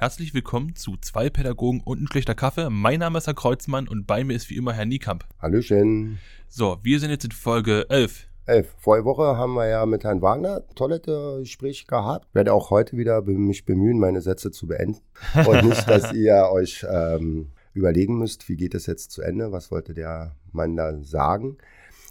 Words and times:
Herzlich 0.00 0.32
willkommen 0.32 0.76
zu 0.76 0.96
zwei 0.96 1.28
Pädagogen 1.28 1.82
und 1.84 2.00
ein 2.00 2.06
schlechter 2.06 2.36
Kaffee. 2.36 2.70
Mein 2.70 3.00
Name 3.00 3.18
ist 3.18 3.26
Herr 3.26 3.34
Kreuzmann 3.34 3.88
und 3.88 4.06
bei 4.06 4.22
mir 4.22 4.36
ist 4.36 4.48
wie 4.48 4.54
immer 4.54 4.72
Herr 4.72 4.84
Niekamp. 4.84 5.24
Hallöchen. 5.42 6.20
So, 6.46 6.78
wir 6.84 7.00
sind 7.00 7.10
jetzt 7.10 7.24
in 7.24 7.32
Folge 7.32 7.84
11. 7.90 8.28
11. 8.46 8.76
Vorige 8.78 9.04
Woche 9.06 9.36
haben 9.36 9.54
wir 9.54 9.66
ja 9.66 9.84
mit 9.86 10.04
Herrn 10.04 10.22
Wagner 10.22 10.62
tolle 10.76 11.00
Gespräche 11.00 11.86
gehabt. 11.86 12.26
Ich 12.28 12.34
werde 12.36 12.52
auch 12.52 12.70
heute 12.70 12.96
wieder 12.96 13.22
mich 13.22 13.64
bemühen, 13.64 13.98
meine 13.98 14.20
Sätze 14.20 14.52
zu 14.52 14.68
beenden. 14.68 15.00
Und 15.34 15.64
nicht, 15.64 15.90
dass 15.90 16.12
ihr 16.14 16.48
euch 16.52 16.86
ähm, 16.88 17.50
überlegen 17.74 18.18
müsst, 18.18 18.48
wie 18.48 18.54
geht 18.54 18.76
es 18.76 18.86
jetzt 18.86 19.10
zu 19.10 19.22
Ende, 19.22 19.50
was 19.50 19.72
wollte 19.72 19.94
der 19.94 20.36
Mann 20.52 20.76
da 20.76 20.96
sagen. 21.02 21.58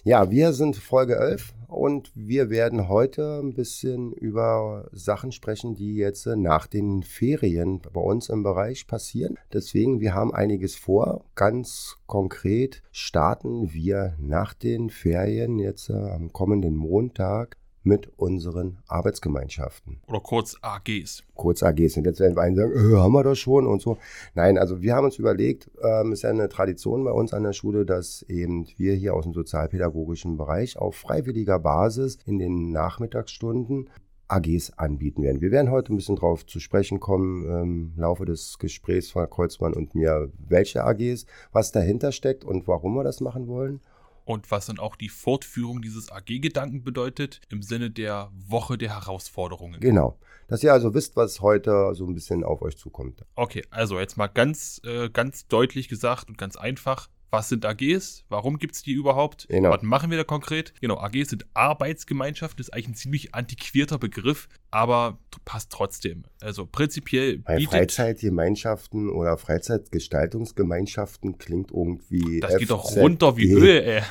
Ja, 0.07 0.31
wir 0.31 0.53
sind 0.53 0.77
Folge 0.77 1.17
11 1.17 1.53
und 1.67 2.13
wir 2.15 2.49
werden 2.49 2.87
heute 2.87 3.41
ein 3.43 3.53
bisschen 3.53 4.13
über 4.13 4.87
Sachen 4.93 5.33
sprechen, 5.33 5.75
die 5.75 5.97
jetzt 5.97 6.25
nach 6.27 6.65
den 6.65 7.03
Ferien 7.03 7.81
bei 7.91 7.99
uns 7.99 8.29
im 8.29 8.41
Bereich 8.41 8.87
passieren. 8.87 9.37
Deswegen, 9.51 9.99
wir 9.99 10.13
haben 10.13 10.33
einiges 10.33 10.77
vor. 10.77 11.25
Ganz 11.35 11.97
konkret 12.05 12.83
starten 12.93 13.73
wir 13.73 14.15
nach 14.17 14.53
den 14.53 14.89
Ferien 14.89 15.59
jetzt 15.59 15.91
am 15.91 16.31
kommenden 16.31 16.77
Montag 16.77 17.57
mit 17.87 18.11
unseren 18.17 18.77
Arbeitsgemeinschaften. 18.87 20.01
Oder 20.07 20.19
kurz 20.19 20.57
AGs. 20.61 21.23
Kurz 21.33 21.63
AGs. 21.63 21.97
Und 21.97 22.05
jetzt 22.05 22.19
werden 22.19 22.35
wir 22.35 22.41
einen 22.41 22.55
sagen, 22.55 22.73
äh, 22.73 22.97
haben 22.97 23.13
wir 23.13 23.23
das 23.23 23.39
schon 23.39 23.65
und 23.65 23.81
so. 23.81 23.97
Nein, 24.35 24.57
also 24.57 24.81
wir 24.81 24.95
haben 24.95 25.05
uns 25.05 25.17
überlegt, 25.17 25.71
ähm, 25.81 26.11
ist 26.11 26.23
ja 26.23 26.29
eine 26.29 26.49
Tradition 26.49 27.03
bei 27.03 27.11
uns 27.11 27.33
an 27.33 27.43
der 27.43 27.53
Schule, 27.53 27.85
dass 27.85 28.23
eben 28.23 28.67
wir 28.77 28.93
hier 28.93 29.13
aus 29.13 29.23
dem 29.23 29.33
sozialpädagogischen 29.33 30.37
Bereich 30.37 30.77
auf 30.77 30.95
freiwilliger 30.95 31.59
Basis 31.59 32.17
in 32.25 32.37
den 32.37 32.71
Nachmittagsstunden 32.71 33.89
AGs 34.27 34.73
anbieten 34.77 35.23
werden. 35.23 35.39
Wir 35.39 35.51
werden 35.51 35.71
heute 35.71 35.93
ein 35.93 35.95
bisschen 35.95 36.15
darauf 36.17 36.45
zu 36.45 36.59
sprechen 36.59 36.99
kommen 36.99 37.45
ähm, 37.45 37.93
im 37.95 38.01
Laufe 38.01 38.25
des 38.25 38.59
Gesprächs 38.59 39.09
von 39.09 39.29
Kreuzmann 39.29 39.73
und 39.73 39.95
mir, 39.95 40.29
welche 40.37 40.83
AGs, 40.83 41.25
was 41.53 41.71
dahinter 41.71 42.11
steckt 42.11 42.43
und 42.43 42.67
warum 42.67 42.95
wir 42.95 43.05
das 43.05 43.21
machen 43.21 43.47
wollen 43.47 43.79
und 44.27 44.51
was 44.51 44.65
dann 44.65 44.77
auch 44.77 44.97
die 44.97 45.07
Fortführung 45.07 45.81
dieses 45.81 46.11
AG-Gedanken 46.11 46.83
bedeutet 46.83 47.39
im 47.49 47.61
Sinne 47.61 47.89
der 47.89 48.29
Woche 48.33 48.77
der 48.77 48.89
Herausforderungen. 48.89 49.79
Genau. 49.79 50.19
Dass 50.49 50.61
ihr 50.63 50.73
also 50.73 50.93
wisst, 50.93 51.15
was 51.15 51.39
heute 51.39 51.93
so 51.93 52.05
ein 52.05 52.13
bisschen 52.13 52.43
auf 52.43 52.61
euch 52.61 52.77
zukommt. 52.77 53.23
Okay, 53.35 53.63
also 53.69 53.97
jetzt 53.99 54.17
mal 54.17 54.27
ganz, 54.27 54.81
äh, 54.83 55.09
ganz 55.09 55.47
deutlich 55.47 55.87
gesagt 55.87 56.27
und 56.27 56.37
ganz 56.37 56.57
einfach 56.57 57.09
was 57.29 57.49
sind 57.49 57.65
AGs, 57.65 58.23
warum 58.29 58.57
gibt 58.57 58.75
es 58.75 58.83
die 58.83 58.93
überhaupt, 58.93 59.47
genau. 59.49 59.69
was 59.69 59.81
machen 59.81 60.09
wir 60.11 60.17
da 60.17 60.23
konkret. 60.23 60.73
Genau, 60.79 60.97
AGs 60.97 61.29
sind 61.29 61.45
Arbeitsgemeinschaften, 61.53 62.57
das 62.57 62.67
ist 62.67 62.73
eigentlich 62.73 62.87
ein 62.87 62.95
ziemlich 62.95 63.35
antiquierter 63.35 63.97
Begriff, 63.97 64.47
aber 64.71 65.19
passt 65.45 65.71
trotzdem. 65.71 66.23
Also 66.41 66.65
prinzipiell 66.65 67.39
Bei 67.39 67.59
Freizeitgemeinschaften 67.59 69.09
oder 69.09 69.37
Freizeitgestaltungsgemeinschaften 69.37 71.37
klingt 71.37 71.71
irgendwie 71.71 72.39
Das 72.39 72.57
geht 72.57 72.69
doch 72.69 72.95
runter 72.95 73.37
wie 73.37 73.51
Öl, 73.51 73.81
ey. 73.81 74.01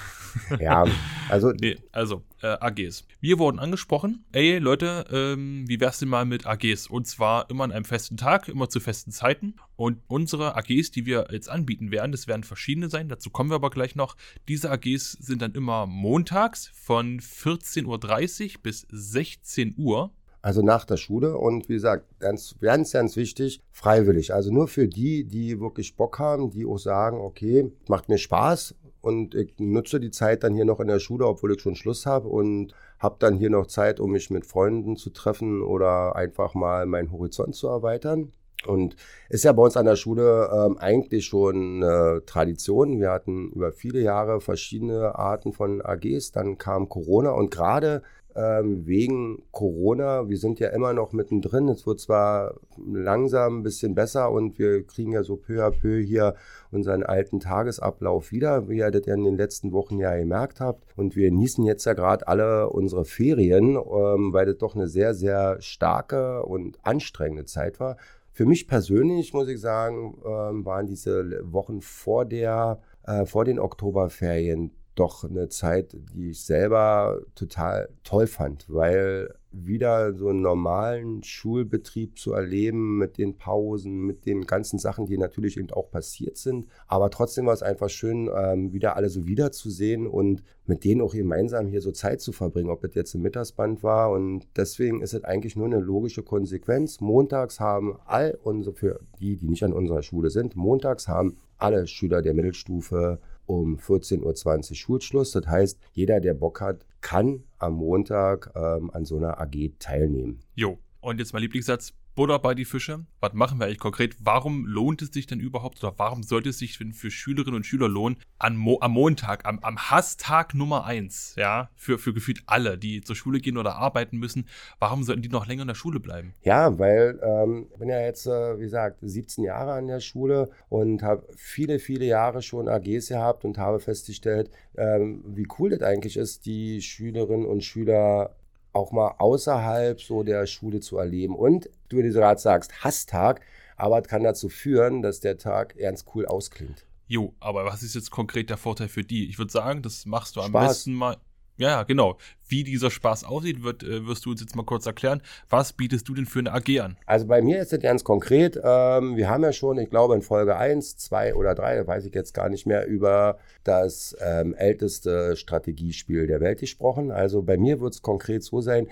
Ja, 0.61 0.85
also. 1.29 1.53
nee, 1.53 1.77
also, 1.93 2.23
äh, 2.43 2.57
AGs. 2.61 3.07
Wir 3.21 3.39
wurden 3.39 3.59
angesprochen, 3.59 4.25
ey 4.33 4.59
Leute, 4.59 5.07
ähm, 5.11 5.65
wie 5.67 5.81
wär's 5.81 5.99
denn 5.99 6.09
mal 6.09 6.25
mit 6.25 6.47
AGs? 6.47 6.87
Und 6.87 7.07
zwar 7.07 7.49
immer 7.51 7.65
an 7.65 7.73
einem 7.73 7.85
festen 7.85 8.17
Tag, 8.17 8.49
immer 8.49 8.69
zu 8.69 8.81
festen 8.81 9.13
Zeiten. 9.13 9.55
Und 9.77 10.01
unsere 10.09 10.57
AGs, 10.57 10.91
die 10.91 11.07
wir 11.07 11.29
jetzt 11.31 11.49
anbieten 11.49 11.91
werden, 11.91 12.13
das 12.13 12.27
werden 12.27 12.45
verschiedene 12.45 12.89
sein, 12.89 13.09
dazu 13.09 13.31
kommen 13.31 13.51
wir 13.51 13.57
aber 13.57 13.71
gleich 13.71 13.95
noch. 13.95 14.17
Diese 14.49 14.71
AGs 14.71 15.13
sind 15.13 15.43
dann 15.43 15.53
immer 15.53 15.87
montags 15.87 16.71
von 16.75 17.21
14.30 17.21 18.57
Uhr 18.57 18.63
bis 18.63 18.87
16 18.91 19.75
Uhr. 19.77 20.13
Also 20.47 20.63
nach 20.63 20.85
der 20.85 20.97
Schule 20.97 21.37
und 21.37 21.69
wie 21.69 21.73
gesagt, 21.73 22.05
ganz, 22.21 22.55
ganz, 22.61 22.93
ganz 22.93 23.17
wichtig, 23.17 23.65
freiwillig. 23.73 24.33
Also 24.33 24.53
nur 24.53 24.69
für 24.69 24.87
die, 24.87 25.25
die 25.25 25.59
wirklich 25.59 25.97
Bock 25.97 26.21
haben, 26.21 26.51
die 26.51 26.65
auch 26.65 26.79
sagen, 26.79 27.19
okay, 27.19 27.73
macht 27.89 28.09
mir 28.09 28.17
Spaß 28.17 28.77
und 29.01 29.35
ich 29.35 29.55
nutze 29.59 29.99
die 29.99 30.13
Zeit 30.13 30.45
dann 30.45 30.55
hier 30.55 30.65
noch 30.65 30.79
in 30.79 30.87
der 30.87 31.01
Schule, 31.01 31.27
obwohl 31.27 31.53
ich 31.53 31.61
schon 31.61 31.75
Schluss 31.75 32.07
habe 32.07 32.29
und 32.29 32.75
habe 33.01 33.17
dann 33.19 33.35
hier 33.35 33.51
noch 33.51 33.67
Zeit, 33.67 33.99
um 33.99 34.13
mich 34.13 34.31
mit 34.31 34.47
Freunden 34.47 34.95
zu 34.97 35.11
treffen 35.11 35.63
oder 35.63 36.15
einfach 36.15 36.55
mal 36.55 36.87
meinen 36.87 37.11
Horizont 37.11 37.57
zu 37.57 37.67
erweitern. 37.67 38.31
Und 38.69 38.95
ist 39.29 39.43
ja 39.43 39.53
bei 39.53 39.65
uns 39.65 39.77
an 39.77 39.87
der 39.87 39.97
Schule 39.97 40.49
ähm, 40.53 40.79
eigentlich 40.79 41.27
schon 41.27 41.83
eine 41.83 42.23
Tradition. 42.25 43.01
Wir 43.01 43.11
hatten 43.11 43.51
über 43.51 43.73
viele 43.73 44.01
Jahre 44.01 44.41
verschiedene 44.41 45.17
Arten 45.17 45.53
von 45.53 45.83
AGs. 45.83 46.31
Dann 46.31 46.57
kam 46.57 46.89
Corona 46.89 47.31
und 47.31 47.51
gerade 47.51 48.03
ähm, 48.37 48.87
wegen 48.87 49.43
Corona. 49.51 50.29
Wir 50.29 50.37
sind 50.37 50.61
ja 50.61 50.69
immer 50.69 50.93
noch 50.93 51.13
mittendrin. 51.13 51.69
Es 51.69 51.87
wird 51.87 52.01
zwar 52.01 52.55
langsam 52.77 53.61
ein 53.61 53.63
bisschen 53.63 53.95
besser 53.95 54.31
und 54.31 54.59
wir 54.59 54.87
kriegen 54.87 55.13
ja 55.13 55.23
so 55.23 55.37
peu 55.37 55.65
à 55.65 55.71
peu 55.71 56.01
hier 56.01 56.35
unseren 56.71 57.03
alten 57.03 57.41
Tagesablauf 57.41 58.33
wieder, 58.33 58.69
wie 58.69 58.79
ihr 58.79 58.91
das 58.91 59.07
ja 59.07 59.15
in 59.15 59.25
den 59.25 59.37
letzten 59.37 59.73
Wochen 59.73 59.99
ja 59.99 60.15
gemerkt 60.17 60.61
habt. 60.61 60.85
Und 60.97 61.17
wir 61.17 61.31
genießen 61.31 61.65
jetzt 61.65 61.87
ja 61.87 61.95
gerade 61.95 62.29
alle 62.29 62.69
unsere 62.71 63.05
Ferien, 63.05 63.77
ähm, 63.77 64.33
weil 64.33 64.47
das 64.47 64.59
doch 64.59 64.75
eine 64.75 64.89
sehr, 64.89 65.15
sehr 65.15 65.57
starke 65.61 66.45
und 66.45 66.79
anstrengende 66.83 67.47
Zeit 67.47 67.81
war. 67.81 67.97
Für 68.33 68.45
mich 68.45 68.69
persönlich 68.69 69.33
muss 69.33 69.49
ich 69.49 69.61
sagen, 69.61 70.19
ähm, 70.27 70.67
waren 70.67 70.87
diese 70.87 71.41
Wochen 71.51 71.81
vor 71.81 72.27
der, 72.27 72.81
äh, 73.07 73.25
vor 73.25 73.47
den 73.47 73.59
Oktoberferien 73.59 74.73
doch 74.97 75.25
eine 75.25 75.49
Zeit, 75.49 75.97
die 76.15 76.31
ich 76.31 76.45
selber 76.45 77.21
total 77.35 77.89
toll 78.03 78.27
fand, 78.27 78.67
weil 78.69 79.33
wieder 79.53 80.13
so 80.15 80.29
einen 80.29 80.43
normalen 80.43 81.23
Schulbetrieb 81.23 82.19
zu 82.19 82.33
erleben 82.33 82.99
mit 82.99 83.19
den 83.19 83.39
Pausen, 83.39 84.01
mit 84.01 84.27
den 84.27 84.43
ganzen 84.43 84.79
Sachen, 84.79 85.07
die 85.07 85.17
natürlich 85.17 85.57
eben 85.57 85.71
auch 85.71 85.91
passiert 85.91 86.37
sind. 86.37 86.67
Aber 86.87 87.11
trotzdem 87.11 87.47
war 87.47 87.55
es 87.55 87.63
einfach 87.63 87.89
schön, 87.89 88.29
ähm, 88.35 88.73
wieder 88.73 88.97
alle 88.97 89.09
so 89.09 89.27
wiederzusehen 89.27 90.07
und 90.07 90.43
mit 90.67 90.85
denen 90.85 91.01
auch 91.01 91.13
gemeinsam 91.13 91.69
hier 91.69 91.81
so 91.81 91.93
Zeit 91.93 92.21
zu 92.21 92.33
verbringen, 92.33 92.71
ob 92.71 92.83
das 92.83 92.95
jetzt 92.95 93.15
im 93.15 93.23
Mittagsband 93.23 93.83
war. 93.83 94.11
Und 94.11 94.47
deswegen 94.57 95.01
ist 95.01 95.15
es 95.15 95.25
eigentlich 95.25 95.57
nur 95.57 95.67
eine 95.67 95.81
logische 95.81 96.23
Konsequenz. 96.23 97.01
Montags 97.01 97.61
haben 97.61 97.99
all 98.05 98.39
unsere, 98.43 98.75
für 98.75 99.01
die, 99.21 99.37
die 99.37 99.49
nicht 99.49 99.65
an 99.65 99.73
unserer 99.73 100.03
Schule 100.03 100.31
sind, 100.31 100.57
montags 100.57 101.09
haben 101.09 101.37
alle 101.59 101.87
Schüler 101.87 102.21
der 102.21 102.35
Mittelstufe 102.35 103.19
um 103.47 103.77
14.20 103.77 104.71
Uhr 104.71 104.77
Schulschluss. 104.77 105.33
Das 105.33 105.47
heißt, 105.47 105.79
jeder, 105.93 106.21
der 106.21 106.35
Bock 106.35 106.61
hat, 106.61 106.85
kann 107.01 107.45
am 107.59 107.75
Montag 107.75 108.53
ähm, 108.55 108.91
an 108.93 109.05
so 109.05 109.17
einer 109.17 109.41
AG 109.41 109.73
teilnehmen. 109.79 110.41
Jo, 110.55 110.79
und 111.01 111.19
jetzt 111.19 111.33
mein 111.33 111.43
Lieblingssatz. 111.43 111.93
Butter 112.17 112.39
bei 112.39 112.55
die 112.55 112.65
Fische. 112.65 113.05
Was 113.21 113.35
machen 113.35 113.61
wir 113.61 113.67
eigentlich 113.67 113.79
konkret? 113.79 114.17
Warum 114.21 114.65
lohnt 114.65 115.03
es 115.03 115.11
sich 115.11 115.27
denn 115.27 115.39
überhaupt 115.39 115.85
oder 115.85 115.93
warum 115.99 116.23
sollte 116.23 116.49
es 116.49 116.59
sich 116.59 116.79
für 116.79 117.11
Schülerinnen 117.11 117.57
und 117.57 117.67
Schüler 117.67 117.89
lohnen, 117.89 118.17
an 118.39 118.57
Mo 118.57 118.79
am 118.81 118.93
Montag, 118.93 119.45
am, 119.45 119.59
am 119.61 119.77
Hasstag 119.77 120.55
Nummer 120.55 120.87
eins, 120.87 121.35
ja, 121.37 121.69
für, 121.77 121.99
für 121.99 122.15
gefühlt 122.15 122.43
alle, 122.47 122.79
die 122.79 123.03
zur 123.03 123.17
Schule 123.17 123.39
gehen 123.39 123.59
oder 123.59 123.77
arbeiten 123.77 124.17
müssen, 124.17 124.49
warum 124.79 125.03
sollten 125.03 125.21
die 125.21 125.29
noch 125.29 125.47
länger 125.47 125.63
in 125.63 125.69
der 125.69 125.75
Schule 125.75 126.01
bleiben? 126.01 126.33
Ja, 126.43 126.79
weil 126.79 127.21
ähm, 127.23 127.67
ich 127.71 127.79
bin 127.79 127.91
ja 127.91 128.01
jetzt, 128.01 128.27
äh, 128.27 128.59
wie 128.59 128.63
gesagt, 128.63 128.97
17 129.03 129.45
Jahre 129.45 129.73
an 129.73 129.87
der 129.87 130.01
Schule 130.01 130.49
und 130.71 131.03
habe 131.03 131.27
viele, 131.37 131.79
viele 131.79 132.07
Jahre 132.07 132.41
schon 132.41 132.67
AGs 132.67 133.09
gehabt 133.09 133.45
und 133.45 133.59
habe 133.59 133.79
festgestellt, 133.79 134.51
ähm, 134.79 135.23
wie 135.27 135.47
cool 135.59 135.69
das 135.69 135.83
eigentlich 135.83 136.17
ist, 136.17 136.47
die 136.47 136.81
Schülerinnen 136.81 137.45
und 137.45 137.63
Schüler 137.63 138.35
auch 138.77 138.93
mal 138.93 139.15
außerhalb 139.19 140.01
so 140.01 140.23
der 140.23 140.47
Schule 140.47 140.81
zu 140.81 140.99
erleben. 140.99 141.35
Und 141.35 141.69
du, 141.89 141.97
wie 141.97 142.03
du 142.03 142.13
gerade 142.13 142.41
sagst, 142.41 142.85
Hasstag, 142.85 143.41
aber 143.77 144.01
es 144.01 144.09
kann 144.09 144.23
dazu 144.23 144.49
führen, 144.49 145.03
dass 145.03 145.21
der 145.21 145.39
Tag 145.39 145.77
ernst 145.77 146.07
cool 146.15 146.27
ausklingt. 146.27 146.87
Jo, 147.09 147.35
aber 147.41 147.65
was 147.65 147.83
ist 147.83 147.95
jetzt 147.95 148.11
konkret 148.11 148.51
der 148.51 148.57
Vorteil 148.57 148.89
für 148.89 149.05
die? 149.05 149.29
Ich 149.29 149.39
würde 149.39 149.53
sagen, 149.53 149.83
das 149.83 150.07
machst 150.07 150.37
du 150.37 150.41
am 150.41 150.49
Spaß. 150.49 150.69
besten 150.69 150.95
mal. 150.95 151.17
Ja, 151.59 151.83
genau. 151.85 152.19
Wie 152.49 152.63
dieser 152.63 152.91
Spaß 152.91 153.25
aussieht, 153.25 153.63
wird, 153.63 153.83
äh, 153.83 154.07
wirst 154.07 154.25
du 154.27 154.31
uns 154.31 154.41
jetzt 154.41 154.55
mal 154.55 154.65
kurz 154.65 154.87
erklären. 154.87 155.23
Was 155.49 155.73
bietest 155.73 156.09
du 156.09 156.15
denn 156.15 156.27
für 156.27 156.41
eine 156.41 156.53
AG 156.53 156.81
an? 156.81 156.97
Also 157.07 157.27
bei 157.27 157.43
mir 157.43 157.61
ist 157.61 157.73
es 157.73 157.81
ganz 157.81 158.05
konkret. 158.05 158.57
Ähm, 158.63 159.17
wir 159.17 159.29
haben 159.29 159.43
ja 159.43 159.53
schon, 159.53 159.79
ich 159.79 159.91
glaube, 159.91 160.15
in 160.15 160.23
Folge 160.23 160.57
1, 160.57 160.97
2 160.99 161.35
oder 161.35 161.55
3, 161.55 161.87
weiß 161.87 162.05
ich 162.05 162.15
jetzt 162.15 162.35
gar 162.35 162.49
nicht 162.49 162.67
mehr, 162.67 162.87
über 162.87 163.39
das 163.65 164.15
ähm, 164.21 164.55
älteste 164.55 165.35
Strategiespiel 165.37 166.27
der 166.27 166.41
Welt 166.41 166.61
gesprochen. 166.61 167.11
Also 167.11 167.43
bei 167.43 167.57
mir 167.57 167.81
wird 167.81 167.95
es 167.95 168.03
konkret 168.03 168.45
so 168.45 168.61
sein, 168.61 168.89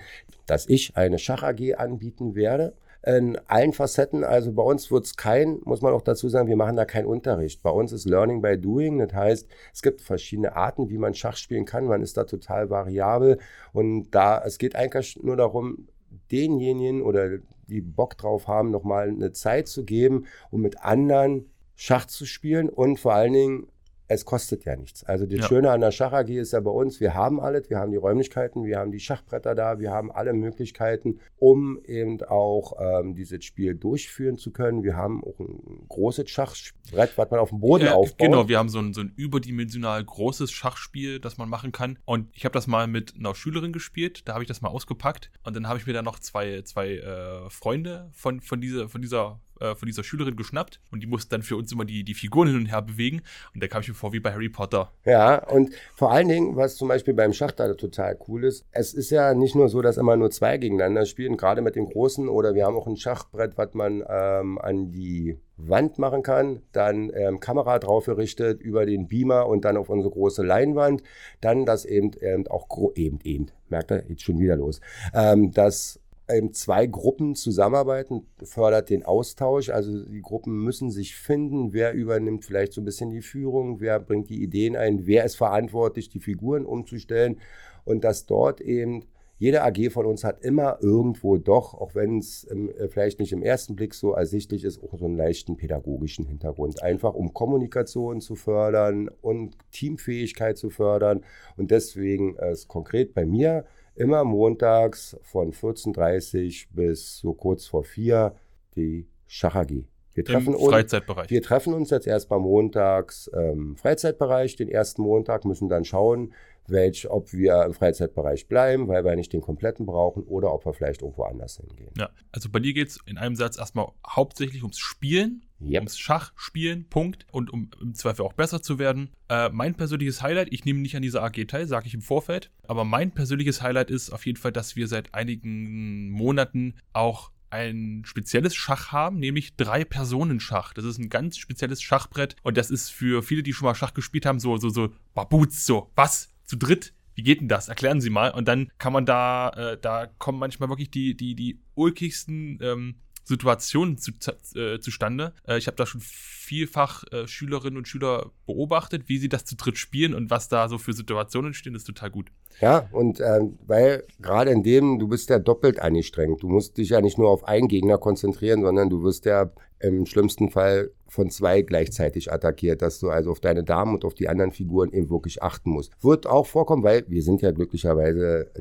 dass 0.47 0.67
ich 0.67 0.97
eine 0.97 1.19
Schach-AG 1.19 1.75
anbieten 1.77 2.35
werde 2.35 2.73
in 3.05 3.37
allen 3.47 3.71
Facetten. 3.71 4.23
Also 4.23 4.51
bei 4.51 4.63
uns 4.63 4.89
wird 4.89 5.05
es 5.05 5.15
kein, 5.15 5.59
muss 5.63 5.81
man 5.81 5.93
auch 5.93 6.01
dazu 6.01 6.27
sagen, 6.27 6.47
wir 6.47 6.55
machen 6.55 6.75
da 6.75 6.85
keinen 6.85 7.05
Unterricht. 7.05 7.61
Bei 7.61 7.69
uns 7.69 7.91
ist 7.91 8.05
Learning 8.05 8.41
by 8.41 8.57
Doing. 8.57 8.99
Das 8.99 9.13
heißt, 9.13 9.47
es 9.73 9.81
gibt 9.81 10.01
verschiedene 10.01 10.55
Arten, 10.55 10.89
wie 10.89 10.97
man 10.97 11.13
Schach 11.13 11.37
spielen 11.37 11.65
kann. 11.65 11.85
Man 11.85 12.01
ist 12.01 12.17
da 12.17 12.23
total 12.23 12.69
variabel. 12.69 13.37
Und 13.73 14.09
da, 14.11 14.43
es 14.43 14.57
geht 14.57 14.75
eigentlich 14.75 15.19
nur 15.21 15.37
darum, 15.37 15.87
denjenigen 16.31 17.03
oder 17.03 17.37
die 17.67 17.81
Bock 17.81 18.17
drauf 18.17 18.47
haben, 18.47 18.71
nochmal 18.71 19.09
eine 19.09 19.31
Zeit 19.33 19.67
zu 19.67 19.83
geben, 19.83 20.25
um 20.49 20.61
mit 20.61 20.83
anderen 20.83 21.49
Schach 21.75 22.05
zu 22.05 22.25
spielen 22.25 22.69
und 22.69 22.99
vor 22.99 23.13
allen 23.13 23.33
Dingen 23.33 23.67
es 24.07 24.25
kostet 24.25 24.65
ja 24.65 24.75
nichts. 24.75 25.03
Also 25.03 25.25
das 25.25 25.39
Ja. 25.39 25.47
Schöne 25.47 25.71
an 25.71 25.81
der 25.81 25.91
Schach 25.91 26.13
AG 26.13 26.29
ist 26.29 26.53
ja 26.53 26.59
bei 26.59 26.71
uns, 26.71 26.99
wir 26.99 27.13
haben 27.15 27.39
alles, 27.39 27.69
wir 27.69 27.79
haben 27.79 27.91
die 27.91 27.97
Räumlichkeiten, 27.97 28.63
wir 28.63 28.77
haben 28.77 28.91
die 28.91 28.99
Schachbretter 28.99 29.55
da, 29.55 29.79
wir 29.79 29.91
haben 29.91 30.11
alle 30.11 30.33
Möglichkeiten, 30.33 31.19
um 31.37 31.79
eben 31.85 32.21
auch 32.23 32.73
ähm, 32.79 33.15
dieses 33.15 33.43
Spiel 33.43 33.75
durchführen 33.75 34.37
zu 34.37 34.51
können. 34.51 34.83
Wir 34.83 34.95
haben 34.95 35.23
auch 35.23 35.39
ein 35.39 35.85
großes 35.89 36.29
Schachbrett, 36.29 37.17
was 37.17 37.31
man 37.31 37.39
auf 37.39 37.49
dem 37.49 37.59
Boden 37.59 37.87
Äh, 37.87 37.89
aufbaut. 37.89 38.17
Genau, 38.19 38.47
wir 38.47 38.59
haben 38.59 38.69
so 38.69 38.79
ein, 38.79 38.93
so 38.93 39.01
ein 39.01 39.11
überdimensional 39.15 40.03
großes 40.03 40.51
Schachspiel, 40.51 41.19
das 41.19 41.37
man 41.37 41.49
machen 41.49 41.71
kann. 41.71 41.97
Und 42.05 42.27
ich 42.33 42.45
habe 42.45 42.53
das 42.53 42.67
mal 42.67 42.87
mit 42.87 43.15
einer 43.17 43.33
Schülerin 43.35 43.73
gespielt, 43.73 44.27
da 44.27 44.33
habe 44.33 44.43
ich 44.43 44.47
das 44.47 44.61
mal 44.61 44.69
ausgepackt. 44.69 45.31
Und 45.43 45.55
dann 45.55 45.67
habe 45.67 45.79
ich 45.79 45.87
mir 45.87 45.93
da 45.93 46.01
noch 46.01 46.19
zwei, 46.19 46.61
zwei 46.61 46.95
äh, 46.97 47.49
Freunde 47.49 48.09
von, 48.13 48.39
von 48.41 48.61
dieser, 48.61 48.87
von 48.89 49.01
dieser 49.01 49.39
äh, 49.59 49.75
von 49.75 49.85
dieser 49.87 50.03
Schülerin 50.03 50.35
geschnappt 50.35 50.79
und 50.91 51.01
die 51.01 51.07
mussten 51.07 51.29
dann 51.31 51.43
für 51.43 51.55
uns 51.57 51.71
immer 51.71 51.85
die, 51.85 52.03
die 52.03 52.13
Figuren 52.13 52.47
hin 52.47 52.57
und 52.57 52.65
her 52.67 52.81
bewegen 52.81 53.21
und 53.53 53.61
da 53.63 53.67
kam 53.67 53.81
ich 53.81 53.87
mir 53.87 53.93
vor 53.93 54.13
wie 54.13 54.19
bei 54.19 54.31
Harry 54.33 54.49
Potter. 54.49 54.91
Ja, 55.05 55.43
und 55.47 55.73
vor 55.93 56.11
allen 56.11 56.27
Dingen, 56.27 56.55
was 56.55 56.75
zum 56.75 56.87
Beispiel 56.87 57.13
beim 57.13 57.33
Schach 57.33 57.51
da 57.51 57.73
total 57.73 58.17
cool 58.27 58.43
ist, 58.43 58.65
es 58.71 58.93
ist 58.93 59.09
ja 59.09 59.33
nicht 59.33 59.55
nur 59.55 59.69
so, 59.69 59.81
dass 59.81 59.97
immer 59.97 60.15
nur 60.15 60.31
zwei 60.31 60.57
gegeneinander 60.57 61.05
spielen, 61.05 61.37
gerade 61.37 61.61
mit 61.61 61.75
den 61.75 61.85
Großen, 61.85 62.27
oder 62.27 62.55
wir 62.55 62.65
haben 62.65 62.75
auch 62.75 62.87
ein 62.87 62.97
Schachbrett, 62.97 63.57
was 63.57 63.73
man 63.73 64.03
ähm, 64.07 64.57
an 64.57 64.91
die 64.91 65.37
Wand 65.57 65.99
machen 65.99 66.21
kann, 66.21 66.61
dann 66.73 67.11
ähm, 67.13 67.39
Kamera 67.39 67.79
drauf 67.79 68.05
gerichtet 68.05 68.61
über 68.61 68.85
den 68.85 69.07
Beamer 69.07 69.47
und 69.47 69.63
dann 69.63 69.77
auf 69.77 69.89
unsere 69.89 70.11
große 70.13 70.43
Leinwand, 70.43 71.01
dann 71.39 71.65
das 71.65 71.85
eben, 71.85 72.11
eben 72.19 72.45
auch, 72.47 72.67
gro- 72.67 72.91
eben, 72.95 73.19
eben, 73.23 73.47
merkt 73.69 73.91
ihr, 73.91 74.03
jetzt 74.09 74.23
schon 74.23 74.37
wieder 74.39 74.57
los, 74.57 74.81
ähm, 75.13 75.51
dass 75.51 76.01
eben 76.29 76.53
zwei 76.53 76.87
Gruppen 76.87 77.35
zusammenarbeiten, 77.35 78.25
fördert 78.43 78.89
den 78.89 79.03
Austausch. 79.03 79.69
Also 79.69 80.05
die 80.05 80.21
Gruppen 80.21 80.63
müssen 80.63 80.89
sich 80.89 81.15
finden, 81.15 81.73
wer 81.73 81.93
übernimmt 81.93 82.45
vielleicht 82.45 82.73
so 82.73 82.81
ein 82.81 82.85
bisschen 82.85 83.11
die 83.11 83.21
Führung, 83.21 83.79
wer 83.79 83.99
bringt 83.99 84.29
die 84.29 84.41
Ideen 84.41 84.75
ein, 84.75 85.05
wer 85.05 85.25
ist 85.25 85.35
verantwortlich, 85.35 86.09
die 86.09 86.19
Figuren 86.19 86.65
umzustellen 86.65 87.37
und 87.83 88.03
dass 88.03 88.25
dort 88.25 88.61
eben 88.61 89.05
jede 89.37 89.63
AG 89.63 89.91
von 89.91 90.05
uns 90.05 90.23
hat 90.23 90.43
immer 90.43 90.77
irgendwo 90.81 91.37
doch, 91.37 91.73
auch 91.73 91.93
wenn 91.93 92.19
es 92.19 92.47
ähm, 92.49 92.69
äh, 92.77 92.87
vielleicht 92.87 93.19
nicht 93.19 93.33
im 93.33 93.43
ersten 93.43 93.75
Blick 93.75 93.93
so 93.93 94.13
ersichtlich 94.13 94.63
ist, 94.63 94.81
auch 94.81 94.97
so 94.97 95.05
einen 95.05 95.17
leichten 95.17 95.57
pädagogischen 95.57 96.25
Hintergrund. 96.25 96.81
Einfach 96.81 97.13
um 97.13 97.33
Kommunikation 97.33 98.21
zu 98.21 98.35
fördern 98.35 99.09
und 99.21 99.57
Teamfähigkeit 99.71 100.57
zu 100.57 100.69
fördern. 100.69 101.25
Und 101.57 101.71
deswegen 101.71 102.37
ist 102.37 102.69
konkret 102.69 103.13
bei 103.13 103.25
mir 103.25 103.65
immer 103.95 104.23
montags 104.23 105.17
von 105.23 105.51
14.30 105.51 106.67
bis 106.71 107.17
so 107.17 107.33
kurz 107.33 107.65
vor 107.65 107.83
vier 107.83 108.35
die 108.75 109.07
Schach 109.27 109.55
AG. 109.55 109.85
Wir 110.13 110.23
treffen, 110.23 110.53
Im 110.53 110.55
uns, 110.55 110.69
Freizeitbereich. 110.69 111.29
wir 111.29 111.41
treffen 111.41 111.73
uns 111.73 111.89
jetzt 111.89 112.07
erstmal 112.07 112.39
montags 112.39 113.27
im 113.27 113.75
Freizeitbereich. 113.75 114.55
Den 114.55 114.69
ersten 114.69 115.01
Montag 115.01 115.43
müssen 115.43 115.67
dann 115.67 115.83
schauen, 115.83 116.33
welch, 116.67 117.09
ob 117.09 117.33
wir 117.33 117.63
im 117.65 117.73
Freizeitbereich 117.73 118.47
bleiben, 118.47 118.87
weil 118.87 119.03
wir 119.03 119.15
nicht 119.15 119.33
den 119.33 119.41
kompletten 119.41 119.85
brauchen 119.85 120.23
oder 120.23 120.53
ob 120.53 120.65
wir 120.65 120.73
vielleicht 120.73 121.01
irgendwo 121.01 121.23
anders 121.23 121.57
hingehen. 121.57 121.91
Ja, 121.97 122.09
also 122.31 122.49
bei 122.49 122.59
dir 122.59 122.73
geht 122.73 122.87
es 122.89 122.99
in 123.05 123.17
einem 123.17 123.35
Satz 123.35 123.57
erstmal 123.57 123.89
hauptsächlich 124.07 124.63
ums 124.63 124.79
Spielen, 124.79 125.44
Yep. 125.61 125.81
ums 125.81 125.97
Schachspielen, 125.97 126.87
Punkt. 126.89 127.25
Und 127.31 127.51
um 127.51 127.69
im 127.81 127.93
Zweifel 127.93 128.23
auch 128.23 128.33
besser 128.33 128.61
zu 128.61 128.77
werden. 128.79 129.09
Äh, 129.29 129.49
mein 129.49 129.75
persönliches 129.75 130.21
Highlight, 130.21 130.49
ich 130.51 130.65
nehme 130.65 130.79
nicht 130.79 130.95
an 130.95 131.01
dieser 131.01 131.23
AG 131.23 131.45
teil, 131.47 131.67
sage 131.67 131.87
ich 131.87 131.93
im 131.93 132.01
Vorfeld, 132.01 132.51
aber 132.67 132.83
mein 132.83 133.11
persönliches 133.11 133.61
Highlight 133.61 133.89
ist 133.89 134.11
auf 134.11 134.25
jeden 134.25 134.37
Fall, 134.37 134.51
dass 134.51 134.75
wir 134.75 134.87
seit 134.87 135.13
einigen 135.13 136.09
Monaten 136.11 136.75
auch 136.93 137.31
ein 137.49 138.03
spezielles 138.05 138.55
Schach 138.55 138.91
haben, 138.91 139.17
nämlich 139.17 139.55
Drei-Personen-Schach. 139.55 140.73
Das 140.73 140.83
ist 140.83 140.97
ein 140.97 141.09
ganz 141.09 141.37
spezielles 141.37 141.81
Schachbrett 141.81 142.35
und 142.43 142.57
das 142.57 142.69
ist 142.69 142.89
für 142.89 143.23
viele, 143.23 143.43
die 143.43 143.53
schon 143.53 143.65
mal 143.65 143.75
Schach 143.75 143.93
gespielt 143.93 144.25
haben, 144.25 144.39
so, 144.39 144.57
so, 144.57 144.69
so, 144.69 144.89
Babuz, 145.13 145.65
so, 145.65 145.91
was? 145.95 146.29
Zu 146.43 146.57
dritt? 146.57 146.93
Wie 147.15 147.23
geht 147.23 147.39
denn 147.39 147.47
das? 147.47 147.69
Erklären 147.69 148.01
Sie 148.01 148.09
mal. 148.09 148.31
Und 148.31 148.47
dann 148.47 148.69
kann 148.77 148.91
man 148.91 149.05
da, 149.05 149.49
äh, 149.51 149.77
da 149.79 150.07
kommen 150.17 150.37
manchmal 150.37 150.69
wirklich 150.69 150.91
die, 150.91 151.15
die, 151.15 151.33
die 151.33 151.61
ulkigsten 151.73 152.59
ähm, 152.61 152.95
Situationen 153.25 153.97
zu, 153.97 154.11
äh, 154.55 154.79
zustande. 154.79 155.33
Äh, 155.47 155.57
ich 155.57 155.67
habe 155.67 155.75
da 155.75 155.85
schon 155.85 156.01
vielfach 156.01 157.03
äh, 157.11 157.27
Schülerinnen 157.27 157.77
und 157.77 157.87
Schüler 157.87 158.31
beobachtet, 158.45 159.09
wie 159.09 159.17
sie 159.17 159.29
das 159.29 159.45
zu 159.45 159.55
dritt 159.55 159.77
spielen 159.77 160.13
und 160.13 160.29
was 160.29 160.47
da 160.47 160.69
so 160.69 160.77
für 160.77 160.93
Situationen 160.93 161.49
entstehen, 161.49 161.75
ist 161.75 161.85
total 161.85 162.11
gut. 162.11 162.27
Ja, 162.61 162.87
und 162.91 163.19
ähm, 163.19 163.57
weil 163.65 164.05
gerade 164.19 164.51
in 164.51 164.63
dem, 164.63 164.99
du 164.99 165.07
bist 165.07 165.29
ja 165.29 165.39
doppelt 165.39 165.79
angestrengt. 165.79 166.43
Du 166.43 166.47
musst 166.47 166.77
dich 166.77 166.89
ja 166.89 167.01
nicht 167.01 167.17
nur 167.17 167.29
auf 167.29 167.43
einen 167.45 167.67
Gegner 167.67 167.97
konzentrieren, 167.97 168.61
sondern 168.61 168.89
du 168.89 169.03
wirst 169.03 169.25
ja 169.25 169.51
im 169.87 170.05
schlimmsten 170.05 170.49
Fall 170.49 170.91
von 171.07 171.29
zwei 171.29 171.61
gleichzeitig 171.61 172.31
attackiert, 172.31 172.81
dass 172.81 172.99
du 172.99 173.09
also 173.09 173.31
auf 173.31 173.39
deine 173.39 173.63
Damen 173.63 173.93
und 173.93 174.05
auf 174.05 174.13
die 174.13 174.27
anderen 174.27 174.51
Figuren 174.51 174.91
eben 174.91 175.09
wirklich 175.09 175.43
achten 175.43 175.69
musst. 175.69 175.93
Wird 176.03 176.27
auch 176.27 176.45
vorkommen, 176.45 176.83
weil 176.83 177.05
wir 177.07 177.23
sind 177.23 177.41
ja 177.41 177.51
glücklicherweise 177.51 178.51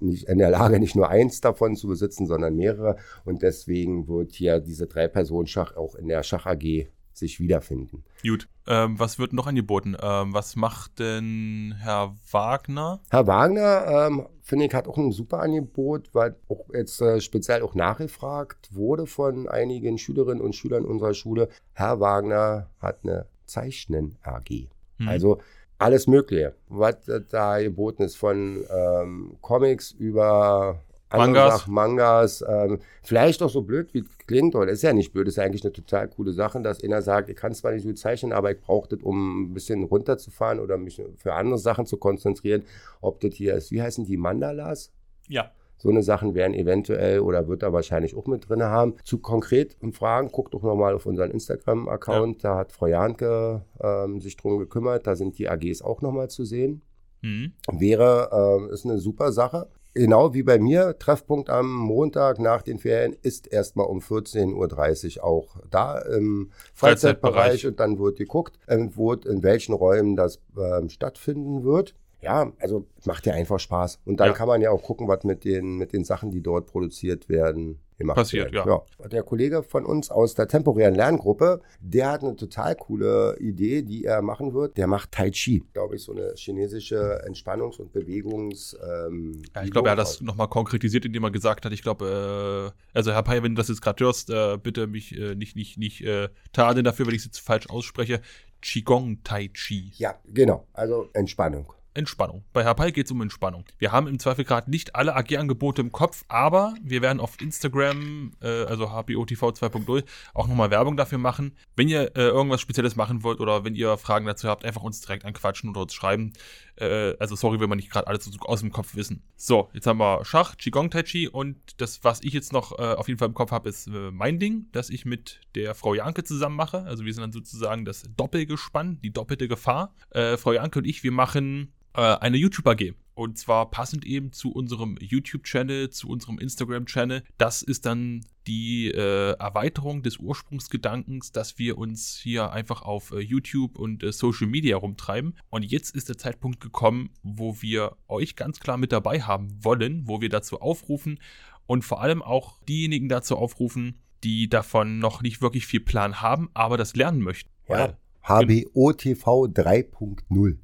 nicht 0.00 0.28
in 0.28 0.38
der 0.38 0.50
Lage, 0.50 0.80
nicht 0.80 0.96
nur 0.96 1.08
eins 1.08 1.40
davon 1.40 1.76
zu 1.76 1.88
besitzen, 1.88 2.26
sondern 2.26 2.56
mehrere. 2.56 2.96
Und 3.24 3.42
deswegen 3.42 4.08
wird 4.08 4.32
hier 4.32 4.60
diese 4.60 4.86
Drei-Personen-Schach 4.86 5.76
auch 5.76 5.94
in 5.94 6.08
der 6.08 6.22
Schach 6.22 6.46
AG 6.46 6.88
sich 7.12 7.40
wiederfinden. 7.40 8.04
Gut. 8.22 8.48
Ähm, 8.66 8.98
was 8.98 9.18
wird 9.18 9.32
noch 9.32 9.46
angeboten? 9.46 9.96
Ähm, 10.00 10.32
was 10.32 10.54
macht 10.56 10.98
denn 10.98 11.74
Herr 11.78 12.16
Wagner? 12.30 13.00
Herr 13.10 13.26
Wagner, 13.26 14.06
ähm, 14.08 14.26
finde 14.42 14.66
ich, 14.66 14.74
hat 14.74 14.86
auch 14.86 14.96
ein 14.96 15.12
super 15.12 15.40
Angebot, 15.40 16.10
weil 16.12 16.36
auch 16.48 16.66
jetzt 16.72 17.00
äh, 17.00 17.20
speziell 17.20 17.62
auch 17.62 17.74
nachgefragt 17.74 18.68
wurde 18.72 19.06
von 19.06 19.48
einigen 19.48 19.98
Schülerinnen 19.98 20.40
und 20.40 20.54
Schülern 20.54 20.84
unserer 20.84 21.14
Schule. 21.14 21.48
Herr 21.72 22.00
Wagner 22.00 22.70
hat 22.80 23.00
eine 23.02 23.26
Zeichnen-AG. 23.46 24.68
Hm. 24.98 25.08
Also 25.08 25.40
alles 25.78 26.06
Mögliche, 26.06 26.54
was 26.68 26.96
da 27.30 27.58
geboten 27.58 28.02
ist, 28.02 28.16
von 28.16 28.62
ähm, 28.70 29.36
Comics 29.40 29.90
über 29.92 30.78
Mangas. 31.18 31.60
Sachen, 31.60 31.74
Mangas, 31.74 32.44
ähm, 32.48 32.78
vielleicht 33.02 33.42
auch 33.42 33.50
so 33.50 33.62
blöd 33.62 33.92
wie 33.94 34.00
es 34.00 34.26
klingt, 34.26 34.54
oder 34.54 34.70
ist 34.70 34.82
ja 34.82 34.92
nicht 34.92 35.12
blöd, 35.12 35.28
ist 35.28 35.36
ja 35.36 35.44
eigentlich 35.44 35.64
eine 35.64 35.72
total 35.72 36.08
coole 36.08 36.32
Sache, 36.32 36.60
dass 36.60 36.82
einer 36.82 37.02
sagt, 37.02 37.28
ich 37.28 37.36
kann 37.36 37.52
zwar 37.54 37.72
nicht 37.72 37.82
so 37.82 37.92
zeichnen, 37.92 38.32
aber 38.32 38.52
ich 38.52 38.60
brauche 38.60 38.88
das, 38.88 39.00
um 39.02 39.44
ein 39.44 39.54
bisschen 39.54 39.84
runterzufahren 39.84 40.60
oder 40.60 40.78
mich 40.78 41.02
für 41.16 41.34
andere 41.34 41.58
Sachen 41.58 41.86
zu 41.86 41.96
konzentrieren. 41.96 42.64
Ob 43.00 43.20
das 43.20 43.34
hier 43.34 43.54
ist, 43.54 43.70
wie 43.70 43.82
heißen 43.82 44.04
die 44.04 44.16
Mandalas? 44.16 44.92
ja. 45.28 45.50
So 45.82 45.88
eine 45.88 46.02
Sachen 46.02 46.34
werden 46.34 46.52
eventuell 46.52 47.20
oder 47.20 47.48
wird 47.48 47.62
er 47.62 47.72
wahrscheinlich 47.72 48.14
auch 48.14 48.26
mit 48.26 48.46
drin 48.46 48.62
haben. 48.62 48.96
Zu 49.02 49.16
konkreten 49.16 49.94
Fragen, 49.94 50.30
guckt 50.30 50.52
doch 50.52 50.62
nochmal 50.62 50.94
auf 50.94 51.06
unseren 51.06 51.30
Instagram-Account. 51.30 52.44
Da 52.44 52.58
hat 52.58 52.72
Frau 52.72 52.86
Janke 52.86 53.64
ähm, 53.80 54.20
sich 54.20 54.36
drum 54.36 54.58
gekümmert. 54.58 55.06
Da 55.06 55.16
sind 55.16 55.38
die 55.38 55.48
AGs 55.48 55.80
auch 55.80 56.02
nochmal 56.02 56.28
zu 56.28 56.44
sehen. 56.44 56.82
Hm. 57.22 57.54
Wäre, 57.72 58.28
ähm, 58.30 58.68
ist 58.68 58.84
eine 58.84 58.98
super 58.98 59.32
Sache. 59.32 59.68
Genau 59.94 60.34
wie 60.34 60.44
bei 60.44 60.58
mir, 60.58 60.98
Treffpunkt 60.98 61.50
am 61.50 61.74
Montag 61.74 62.38
nach 62.38 62.62
den 62.62 62.78
Ferien 62.78 63.16
ist 63.22 63.52
erstmal 63.52 63.86
um 63.86 63.98
14.30 63.98 65.18
Uhr 65.18 65.24
auch 65.24 65.56
da 65.68 65.98
im 65.98 66.50
Freizeitbereich 66.74 67.34
Freizeitbereich. 67.34 67.66
und 67.66 67.80
dann 67.80 67.98
wird 67.98 68.16
geguckt, 68.16 68.56
ähm, 68.68 68.92
wo, 68.94 69.12
in 69.14 69.42
welchen 69.42 69.72
Räumen 69.72 70.14
das 70.14 70.40
ähm, 70.56 70.90
stattfinden 70.90 71.64
wird. 71.64 71.94
Ja, 72.22 72.52
also 72.60 72.86
macht 73.06 73.26
ja 73.26 73.32
einfach 73.34 73.58
Spaß. 73.58 74.00
Und 74.04 74.20
dann 74.20 74.28
Ja. 74.28 74.32
kann 74.34 74.48
man 74.48 74.60
ja 74.60 74.70
auch 74.70 74.82
gucken, 74.82 75.08
was 75.08 75.24
mit 75.24 75.44
den, 75.44 75.76
mit 75.76 75.92
den 75.92 76.04
Sachen, 76.04 76.30
die 76.30 76.42
dort 76.42 76.66
produziert 76.66 77.28
werden, 77.28 77.80
gemacht 77.96 78.16
Passiert, 78.16 78.52
werden. 78.52 78.68
ja. 78.98 79.08
Der 79.08 79.22
Kollege 79.22 79.62
von 79.62 79.84
uns 79.84 80.10
aus 80.10 80.34
der 80.34 80.48
temporären 80.48 80.94
Lerngruppe, 80.94 81.60
der 81.80 82.10
hat 82.12 82.22
eine 82.22 82.36
total 82.36 82.74
coole 82.76 83.36
Idee, 83.40 83.82
die 83.82 84.04
er 84.04 84.22
machen 84.22 84.54
wird. 84.54 84.76
Der 84.78 84.86
macht 84.86 85.12
Tai 85.12 85.30
Chi, 85.30 85.62
glaube 85.72 85.96
ich, 85.96 86.02
so 86.02 86.12
eine 86.12 86.32
chinesische 86.36 87.22
Entspannungs- 87.26 87.78
und 87.78 87.92
Bewegungs. 87.92 88.76
Ähm, 89.06 89.42
Ja, 89.54 89.64
ich 89.64 89.70
glaube, 89.70 89.88
er 89.88 89.92
hat 89.92 89.98
das 89.98 90.20
nochmal 90.20 90.48
konkretisiert, 90.48 91.04
indem 91.04 91.24
er 91.24 91.30
gesagt 91.30 91.64
hat, 91.64 91.72
ich 91.72 91.82
glaube, 91.82 92.72
äh, 92.74 92.96
also 92.96 93.12
Herr 93.12 93.22
Pai, 93.22 93.42
wenn 93.42 93.54
du 93.54 93.60
das 93.60 93.68
jetzt 93.68 93.82
gerade 93.82 94.02
hörst, 94.04 94.30
äh, 94.30 94.56
bitte 94.62 94.86
mich 94.86 95.16
äh, 95.18 95.34
nicht, 95.34 95.56
nicht, 95.56 95.78
nicht 95.78 96.02
äh, 96.02 96.28
tadeln 96.52 96.84
dafür, 96.84 97.06
wenn 97.06 97.14
ich 97.14 97.20
es 97.20 97.26
jetzt 97.26 97.38
falsch 97.40 97.68
ausspreche. 97.70 98.20
Qigong 98.62 99.22
Tai 99.24 99.48
Chi. 99.48 99.92
Ja, 99.96 100.18
genau. 100.26 100.66
Also 100.74 101.08
Entspannung. 101.14 101.72
Entspannung. 101.94 102.44
Bei 102.52 102.62
Herr 102.62 102.74
Pai 102.74 102.92
geht 102.92 103.06
es 103.06 103.12
um 103.12 103.20
Entspannung. 103.20 103.64
Wir 103.78 103.90
haben 103.90 104.06
im 104.06 104.18
Zweifel 104.18 104.44
gerade 104.44 104.70
nicht 104.70 104.94
alle 104.94 105.16
AG-Angebote 105.16 105.82
im 105.82 105.90
Kopf, 105.90 106.24
aber 106.28 106.74
wir 106.82 107.02
werden 107.02 107.18
auf 107.18 107.40
Instagram, 107.40 108.32
äh, 108.40 108.64
also 108.64 108.90
HBOTV 108.90 109.42
2.0, 109.50 110.04
auch 110.32 110.46
nochmal 110.46 110.70
Werbung 110.70 110.96
dafür 110.96 111.18
machen. 111.18 111.56
Wenn 111.74 111.88
ihr 111.88 112.16
äh, 112.16 112.28
irgendwas 112.28 112.60
Spezielles 112.60 112.94
machen 112.94 113.24
wollt 113.24 113.40
oder 113.40 113.64
wenn 113.64 113.74
ihr 113.74 113.96
Fragen 113.98 114.26
dazu 114.26 114.48
habt, 114.48 114.64
einfach 114.64 114.82
uns 114.82 115.00
direkt 115.00 115.24
anquatschen 115.24 115.70
oder 115.70 115.82
uns 115.82 115.92
schreiben. 115.92 116.32
Äh, 116.76 117.16
also 117.18 117.34
sorry, 117.34 117.58
wenn 117.58 117.68
wir 117.68 117.76
nicht 117.76 117.90
gerade 117.90 118.06
alles 118.06 118.30
aus 118.40 118.60
dem 118.60 118.70
Kopf 118.70 118.94
wissen. 118.94 119.22
So, 119.36 119.68
jetzt 119.72 119.86
haben 119.86 119.98
wir 119.98 120.24
Schach, 120.24 120.56
Qigong 120.56 120.90
Tai 120.90 121.02
Chi 121.02 121.28
und 121.28 121.56
das, 121.80 122.04
was 122.04 122.22
ich 122.22 122.32
jetzt 122.32 122.52
noch 122.52 122.78
äh, 122.78 122.94
auf 122.94 123.08
jeden 123.08 123.18
Fall 123.18 123.28
im 123.28 123.34
Kopf 123.34 123.50
habe, 123.50 123.68
ist 123.68 123.88
äh, 123.88 124.10
mein 124.12 124.38
Ding, 124.38 124.66
das 124.70 124.90
ich 124.90 125.04
mit 125.04 125.40
der 125.56 125.74
Frau 125.74 125.94
Janke 125.94 126.22
zusammen 126.22 126.56
mache. 126.56 126.84
Also 126.84 127.04
wir 127.04 127.12
sind 127.12 127.22
dann 127.22 127.32
sozusagen 127.32 127.84
das 127.84 128.04
Doppelgespann, 128.16 129.00
die 129.02 129.12
doppelte 129.12 129.48
Gefahr. 129.48 129.92
Äh, 130.10 130.36
Frau 130.36 130.52
Janke 130.52 130.78
und 130.78 130.84
ich, 130.84 131.02
wir 131.02 131.12
machen 131.12 131.72
äh, 131.94 132.00
eine 132.00 132.36
YouTube-AG. 132.36 132.94
Und 133.14 133.36
zwar 133.36 133.70
passend 133.70 134.06
eben 134.06 134.32
zu 134.32 134.50
unserem 134.50 134.96
YouTube-Channel, 134.98 135.90
zu 135.90 136.08
unserem 136.08 136.38
Instagram-Channel. 136.38 137.22
Das 137.36 137.60
ist 137.60 137.84
dann 137.84 138.24
die 138.46 138.90
äh, 138.90 139.32
Erweiterung 139.32 140.02
des 140.02 140.16
Ursprungsgedankens, 140.16 141.30
dass 141.30 141.58
wir 141.58 141.76
uns 141.76 142.16
hier 142.16 142.50
einfach 142.52 142.80
auf 142.80 143.12
äh, 143.12 143.18
YouTube 143.18 143.78
und 143.78 144.02
äh, 144.02 144.12
Social 144.12 144.46
Media 144.46 144.78
rumtreiben. 144.78 145.36
Und 145.50 145.64
jetzt 145.64 145.94
ist 145.94 146.08
der 146.08 146.16
Zeitpunkt 146.16 146.60
gekommen, 146.60 147.10
wo 147.22 147.60
wir 147.60 147.96
euch 148.08 148.36
ganz 148.36 148.58
klar 148.58 148.78
mit 148.78 148.90
dabei 148.90 149.20
haben 149.20 149.48
wollen, 149.62 150.08
wo 150.08 150.22
wir 150.22 150.30
dazu 150.30 150.60
aufrufen 150.60 151.20
und 151.66 151.84
vor 151.84 152.00
allem 152.00 152.22
auch 152.22 152.62
diejenigen 152.64 153.08
dazu 153.08 153.36
aufrufen, 153.36 154.00
die 154.24 154.48
davon 154.48 154.98
noch 154.98 155.20
nicht 155.20 155.42
wirklich 155.42 155.66
viel 155.66 155.80
Plan 155.80 156.22
haben, 156.22 156.48
aber 156.54 156.76
das 156.78 156.96
lernen 156.96 157.20
möchten. 157.20 157.50
Ja. 157.68 157.96
HBOTV 158.22 159.46
3.0. 159.46 160.56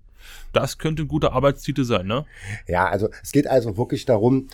Das 0.53 0.79
könnte 0.79 1.03
ein 1.03 1.09
guter 1.09 1.33
Arbeitstitel 1.33 1.85
sein, 1.85 2.07
ne? 2.07 2.25
Ja, 2.67 2.87
also 2.89 3.09
es 3.23 3.33
geht 3.33 3.47
also 3.47 3.77
wirklich 3.77 4.05
darum, 4.05 4.49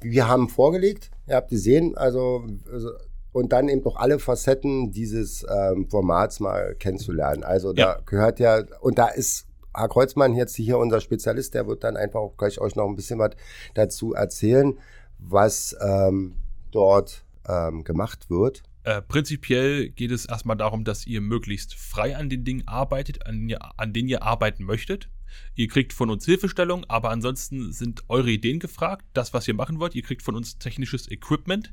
wir 0.00 0.28
haben 0.28 0.48
vorgelegt, 0.48 1.10
ihr 1.26 1.36
habt 1.36 1.50
gesehen, 1.50 1.96
also, 1.96 2.44
also 2.70 2.90
und 3.32 3.52
dann 3.52 3.68
eben 3.68 3.82
doch 3.82 3.96
alle 3.96 4.18
Facetten 4.18 4.92
dieses 4.92 5.44
ähm, 5.48 5.88
Formats 5.90 6.40
mal 6.40 6.74
kennenzulernen. 6.74 7.44
Also 7.44 7.72
da 7.72 7.82
ja. 7.82 7.98
gehört 8.06 8.40
ja, 8.40 8.62
und 8.80 8.98
da 8.98 9.08
ist 9.08 9.46
Herr 9.74 9.88
Kreuzmann 9.88 10.34
jetzt 10.34 10.56
hier 10.56 10.78
unser 10.78 11.00
Spezialist, 11.00 11.52
der 11.52 11.66
wird 11.66 11.84
dann 11.84 11.98
einfach 11.98 12.20
auch 12.20 12.36
gleich 12.38 12.58
euch 12.60 12.76
noch 12.76 12.88
ein 12.88 12.96
bisschen 12.96 13.18
was 13.18 13.32
dazu 13.74 14.14
erzählen, 14.14 14.78
was 15.18 15.76
ähm, 15.82 16.36
dort 16.70 17.24
ähm, 17.46 17.84
gemacht 17.84 18.30
wird. 18.30 18.62
Äh, 18.86 19.02
prinzipiell 19.02 19.88
geht 19.88 20.12
es 20.12 20.26
erstmal 20.26 20.56
darum, 20.56 20.84
dass 20.84 21.08
ihr 21.08 21.20
möglichst 21.20 21.74
frei 21.74 22.16
an 22.16 22.28
den 22.28 22.44
Dingen 22.44 22.68
arbeitet, 22.68 23.26
an, 23.26 23.52
an 23.76 23.92
denen 23.92 24.08
ihr 24.08 24.22
arbeiten 24.22 24.62
möchtet. 24.62 25.10
Ihr 25.56 25.66
kriegt 25.66 25.92
von 25.92 26.08
uns 26.08 26.24
Hilfestellung, 26.24 26.84
aber 26.84 27.10
ansonsten 27.10 27.72
sind 27.72 28.04
eure 28.06 28.30
Ideen 28.30 28.60
gefragt, 28.60 29.04
das, 29.12 29.34
was 29.34 29.48
ihr 29.48 29.54
machen 29.54 29.80
wollt. 29.80 29.96
Ihr 29.96 30.04
kriegt 30.04 30.22
von 30.22 30.36
uns 30.36 30.58
technisches 30.58 31.10
Equipment. 31.10 31.72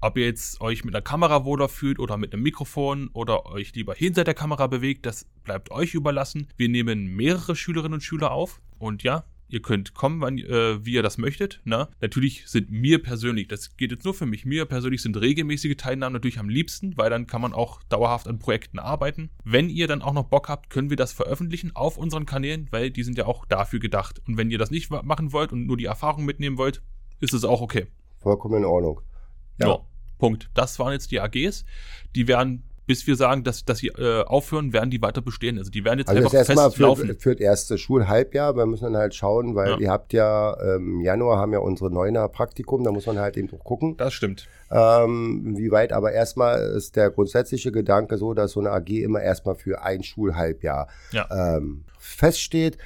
Ob 0.00 0.16
ihr 0.16 0.24
jetzt 0.24 0.62
euch 0.62 0.86
mit 0.86 0.94
einer 0.94 1.02
Kamera 1.02 1.44
wohler 1.44 1.68
fühlt 1.68 1.98
oder 1.98 2.16
mit 2.16 2.32
einem 2.32 2.44
Mikrofon 2.44 3.08
oder 3.12 3.44
euch 3.44 3.74
lieber 3.74 3.94
hinter 3.94 4.24
der 4.24 4.32
Kamera 4.32 4.68
bewegt, 4.68 5.04
das 5.04 5.26
bleibt 5.44 5.70
euch 5.70 5.92
überlassen. 5.92 6.46
Wir 6.56 6.70
nehmen 6.70 7.14
mehrere 7.14 7.56
Schülerinnen 7.56 7.94
und 7.94 8.02
Schüler 8.02 8.30
auf 8.30 8.62
und 8.78 9.02
ja, 9.02 9.24
Ihr 9.48 9.62
könnt 9.62 9.94
kommen, 9.94 10.20
wann, 10.20 10.38
äh, 10.38 10.84
wie 10.84 10.92
ihr 10.92 11.02
das 11.02 11.16
möchtet. 11.16 11.60
Ne? 11.64 11.88
Natürlich 12.00 12.46
sind 12.46 12.70
mir 12.70 13.02
persönlich, 13.02 13.48
das 13.48 13.76
geht 13.76 13.90
jetzt 13.90 14.04
nur 14.04 14.12
für 14.12 14.26
mich, 14.26 14.44
mir 14.44 14.66
persönlich 14.66 15.02
sind 15.02 15.16
regelmäßige 15.16 15.76
Teilnahmen 15.76 16.12
natürlich 16.12 16.38
am 16.38 16.48
liebsten, 16.48 16.96
weil 16.96 17.08
dann 17.08 17.26
kann 17.26 17.40
man 17.40 17.54
auch 17.54 17.82
dauerhaft 17.84 18.28
an 18.28 18.38
Projekten 18.38 18.78
arbeiten. 18.78 19.30
Wenn 19.44 19.70
ihr 19.70 19.88
dann 19.88 20.02
auch 20.02 20.12
noch 20.12 20.24
Bock 20.24 20.48
habt, 20.48 20.68
können 20.68 20.90
wir 20.90 20.96
das 20.98 21.12
veröffentlichen 21.12 21.74
auf 21.74 21.96
unseren 21.96 22.26
Kanälen, 22.26 22.68
weil 22.70 22.90
die 22.90 23.02
sind 23.02 23.16
ja 23.16 23.26
auch 23.26 23.46
dafür 23.46 23.80
gedacht. 23.80 24.20
Und 24.26 24.36
wenn 24.36 24.50
ihr 24.50 24.58
das 24.58 24.70
nicht 24.70 24.90
machen 24.90 25.32
wollt 25.32 25.52
und 25.52 25.66
nur 25.66 25.78
die 25.78 25.86
Erfahrung 25.86 26.26
mitnehmen 26.26 26.58
wollt, 26.58 26.82
ist 27.20 27.32
es 27.32 27.44
auch 27.44 27.62
okay. 27.62 27.86
Vollkommen 28.18 28.58
in 28.58 28.64
Ordnung. 28.64 29.00
Ja. 29.58 29.68
ja. 29.68 29.78
Punkt. 30.18 30.50
Das 30.54 30.78
waren 30.78 30.92
jetzt 30.92 31.10
die 31.10 31.20
AGs. 31.20 31.64
Die 32.14 32.28
werden 32.28 32.64
bis 32.88 33.06
wir 33.06 33.16
sagen, 33.16 33.44
dass, 33.44 33.66
dass 33.66 33.78
sie 33.78 33.88
äh, 33.88 34.24
aufhören, 34.24 34.72
werden 34.72 34.90
die 34.90 35.02
weiter 35.02 35.20
bestehen. 35.20 35.58
Also 35.58 35.70
die 35.70 35.84
werden 35.84 35.98
jetzt 35.98 36.08
also 36.08 36.22
einfach 36.22 36.46
fest 36.46 36.76
für, 36.76 36.82
laufen. 36.82 37.16
Für 37.18 37.34
das 37.34 37.40
erste 37.40 37.76
Schulhalbjahr, 37.76 38.56
wir 38.56 38.64
müssen 38.64 38.84
dann 38.84 38.96
halt 38.96 39.14
schauen, 39.14 39.54
weil 39.54 39.72
ja. 39.72 39.78
ihr 39.78 39.90
habt 39.90 40.14
ja 40.14 40.54
im 40.54 40.96
ähm, 40.96 41.00
Januar 41.02 41.38
haben 41.38 41.52
ja 41.52 41.58
unsere 41.58 41.90
Neuner 41.90 42.26
Praktikum, 42.28 42.82
da 42.84 42.90
muss 42.90 43.04
man 43.04 43.18
halt 43.18 43.36
eben 43.36 43.46
gucken. 43.58 43.98
Das 43.98 44.14
stimmt. 44.14 44.48
Ähm, 44.70 45.54
wie 45.58 45.70
weit, 45.70 45.92
aber 45.92 46.12
erstmal 46.12 46.60
ist 46.60 46.96
der 46.96 47.10
grundsätzliche 47.10 47.72
Gedanke 47.72 48.16
so, 48.16 48.32
dass 48.32 48.52
so 48.52 48.60
eine 48.60 48.70
AG 48.70 48.88
immer 48.88 49.20
erstmal 49.20 49.54
für 49.54 49.82
ein 49.82 50.02
Schulhalbjahr 50.02 50.88
ja. 51.12 51.56
ähm, 51.58 51.84
feststeht 51.98 52.78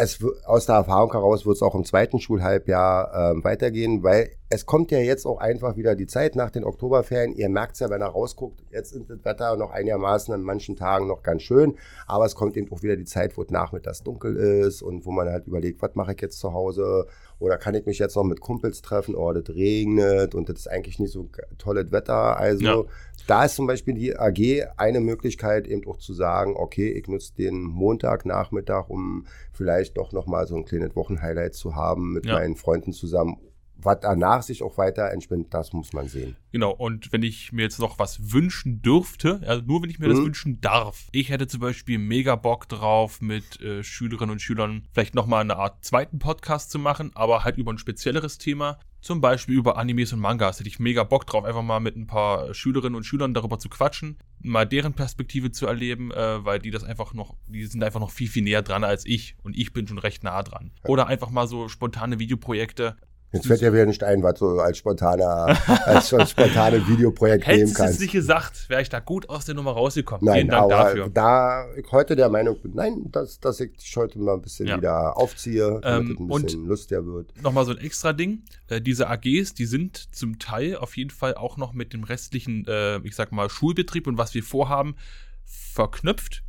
es 0.00 0.18
aus 0.46 0.66
der 0.66 0.76
Erfahrung 0.76 1.12
heraus 1.12 1.44
wird 1.44 1.56
es 1.56 1.62
auch 1.62 1.74
im 1.74 1.84
zweiten 1.84 2.20
Schulhalbjahr 2.20 3.32
ähm, 3.32 3.44
weitergehen, 3.44 4.02
weil 4.02 4.30
es 4.48 4.66
kommt 4.66 4.90
ja 4.90 4.98
jetzt 4.98 5.26
auch 5.26 5.38
einfach 5.38 5.76
wieder 5.76 5.94
die 5.94 6.06
Zeit 6.06 6.34
nach 6.34 6.50
den 6.50 6.64
Oktoberferien. 6.64 7.34
Ihr 7.34 7.48
merkt 7.48 7.74
es 7.74 7.80
ja, 7.80 7.90
wenn 7.90 8.02
ihr 8.02 8.06
rausguckt, 8.06 8.64
jetzt 8.70 8.92
ist 8.92 9.08
das 9.08 9.24
Wetter 9.24 9.56
noch 9.56 9.70
einigermaßen 9.70 10.34
an 10.34 10.42
manchen 10.42 10.74
Tagen 10.74 11.06
noch 11.06 11.22
ganz 11.22 11.42
schön, 11.42 11.76
aber 12.06 12.24
es 12.24 12.34
kommt 12.34 12.56
eben 12.56 12.72
auch 12.72 12.82
wieder 12.82 12.96
die 12.96 13.04
Zeit, 13.04 13.36
wo 13.36 13.42
es 13.42 13.50
nachmittags 13.50 14.02
dunkel 14.02 14.34
ist 14.36 14.82
und 14.82 15.04
wo 15.06 15.12
man 15.12 15.28
halt 15.28 15.46
überlegt, 15.46 15.82
was 15.82 15.94
mache 15.94 16.14
ich 16.14 16.20
jetzt 16.20 16.40
zu 16.40 16.52
Hause 16.52 17.06
oder 17.38 17.56
kann 17.56 17.74
ich 17.74 17.86
mich 17.86 17.98
jetzt 17.98 18.16
noch 18.16 18.24
mit 18.24 18.40
Kumpels 18.40 18.82
treffen, 18.82 19.14
oh, 19.14 19.32
das 19.32 19.54
regnet 19.54 20.34
und 20.34 20.48
das 20.48 20.60
ist 20.60 20.70
eigentlich 20.70 20.98
nicht 20.98 21.12
so 21.12 21.28
tolles 21.56 21.90
Wetter. 21.90 22.36
Also 22.36 22.64
ja. 22.64 22.84
da 23.26 23.44
ist 23.44 23.54
zum 23.54 23.66
Beispiel 23.66 23.94
die 23.94 24.16
AG 24.16 24.68
eine 24.76 25.00
Möglichkeit, 25.00 25.66
eben 25.66 25.86
auch 25.88 25.96
zu 25.96 26.12
sagen, 26.12 26.54
okay, 26.56 26.90
ich 26.90 27.08
nutze 27.08 27.34
den 27.34 27.62
Montagnachmittag, 27.62 28.90
um 28.90 29.26
vielleicht 29.52 29.89
doch 29.94 30.12
nochmal 30.12 30.46
so 30.46 30.56
ein 30.56 30.64
kleines 30.64 30.94
Wochenhighlight 30.96 31.54
zu 31.54 31.74
haben 31.74 32.12
mit 32.12 32.26
ja. 32.26 32.34
meinen 32.34 32.56
Freunden 32.56 32.92
zusammen 32.92 33.38
was 33.84 34.00
danach 34.00 34.42
sich 34.42 34.62
auch 34.62 34.78
weiter 34.78 35.10
entspinnt, 35.10 35.52
das 35.54 35.72
muss 35.72 35.92
man 35.92 36.08
sehen. 36.08 36.36
Genau, 36.52 36.72
und 36.72 37.12
wenn 37.12 37.22
ich 37.22 37.52
mir 37.52 37.62
jetzt 37.62 37.78
noch 37.78 37.98
was 37.98 38.32
wünschen 38.32 38.82
dürfte, 38.82 39.40
also 39.46 39.62
nur 39.64 39.82
wenn 39.82 39.90
ich 39.90 39.98
mir 39.98 40.08
mhm. 40.08 40.12
das 40.12 40.20
wünschen 40.20 40.60
darf, 40.60 41.08
ich 41.12 41.30
hätte 41.30 41.46
zum 41.46 41.60
Beispiel 41.60 41.98
mega 41.98 42.36
Bock 42.36 42.68
drauf, 42.68 43.20
mit 43.20 43.60
äh, 43.60 43.82
Schülerinnen 43.82 44.32
und 44.32 44.42
Schülern 44.42 44.86
vielleicht 44.92 45.14
nochmal 45.14 45.42
eine 45.42 45.56
Art 45.56 45.84
zweiten 45.84 46.18
Podcast 46.18 46.70
zu 46.70 46.78
machen, 46.78 47.10
aber 47.14 47.44
halt 47.44 47.56
über 47.56 47.72
ein 47.72 47.78
spezielleres 47.78 48.38
Thema. 48.38 48.78
Zum 49.00 49.20
Beispiel 49.20 49.56
über 49.56 49.78
Animes 49.78 50.12
und 50.12 50.20
Mangas 50.20 50.58
hätte 50.60 50.68
ich 50.68 50.78
mega 50.78 51.04
Bock 51.04 51.26
drauf, 51.26 51.44
einfach 51.44 51.62
mal 51.62 51.80
mit 51.80 51.96
ein 51.96 52.06
paar 52.06 52.52
Schülerinnen 52.52 52.94
und 52.94 53.04
Schülern 53.04 53.32
darüber 53.32 53.58
zu 53.58 53.70
quatschen, 53.70 54.18
mal 54.40 54.66
deren 54.66 54.92
Perspektive 54.92 55.50
zu 55.50 55.66
erleben, 55.66 56.10
äh, 56.10 56.44
weil 56.44 56.58
die 56.58 56.70
das 56.70 56.84
einfach 56.84 57.14
noch, 57.14 57.36
die 57.46 57.64
sind 57.64 57.82
einfach 57.82 58.00
noch 58.00 58.10
viel, 58.10 58.28
viel 58.28 58.42
näher 58.42 58.62
dran 58.62 58.84
als 58.84 59.06
ich 59.06 59.36
und 59.42 59.56
ich 59.56 59.72
bin 59.72 59.86
schon 59.86 59.98
recht 59.98 60.22
nah 60.22 60.42
dran. 60.42 60.72
Oder 60.84 61.06
einfach 61.06 61.30
mal 61.30 61.46
so 61.46 61.68
spontane 61.68 62.18
Videoprojekte, 62.18 62.96
Jetzt 63.32 63.46
fällt 63.46 63.60
ja 63.60 63.72
wieder 63.72 63.86
nicht 63.86 64.02
ein, 64.02 64.24
was 64.24 64.40
du 64.40 64.58
als 64.58 64.78
spontaner, 64.78 65.56
als 65.86 66.08
spontane 66.08 66.86
Videoprojekt 66.88 67.46
nehmen 67.46 67.60
kannst. 67.60 67.78
Hättest 67.78 67.78
du 67.78 67.84
es 67.84 68.00
nicht 68.00 68.12
gesagt, 68.12 68.68
wäre 68.68 68.82
ich 68.82 68.88
da 68.88 68.98
gut 68.98 69.28
aus 69.28 69.44
der 69.44 69.54
Nummer 69.54 69.70
rausgekommen. 69.70 70.24
Nein, 70.24 70.34
Vielen 70.34 70.48
Dank 70.48 70.62
aber 70.64 70.84
dafür. 70.84 71.10
Da 71.10 71.66
ich 71.76 71.90
heute 71.92 72.16
der 72.16 72.28
Meinung 72.28 72.60
bin, 72.60 72.72
nein, 72.74 73.04
dass, 73.12 73.38
dass 73.38 73.60
ich 73.60 73.70
heute 73.96 74.18
mal 74.18 74.34
ein 74.34 74.42
bisschen 74.42 74.66
ja. 74.66 74.76
wieder 74.76 75.16
aufziehe, 75.16 75.78
damit 75.80 76.18
ähm, 76.18 76.28
es 76.28 76.34
ein 76.34 76.42
bisschen 76.42 76.66
lustiger 76.66 77.06
wird. 77.06 77.40
Nochmal 77.40 77.64
so 77.64 77.70
ein 77.70 77.78
extra 77.78 78.12
Ding. 78.12 78.42
Äh, 78.66 78.80
diese 78.80 79.08
AGs, 79.08 79.54
die 79.54 79.66
sind 79.66 80.14
zum 80.14 80.40
Teil 80.40 80.76
auf 80.76 80.96
jeden 80.96 81.10
Fall 81.10 81.34
auch 81.34 81.56
noch 81.56 81.72
mit 81.72 81.92
dem 81.92 82.02
restlichen, 82.02 82.66
äh, 82.66 82.98
ich 82.98 83.14
sag 83.14 83.30
mal, 83.30 83.48
Schulbetrieb 83.48 84.08
und 84.08 84.18
was 84.18 84.34
wir 84.34 84.42
vorhaben, 84.42 84.96
verknüpft. 85.44 86.42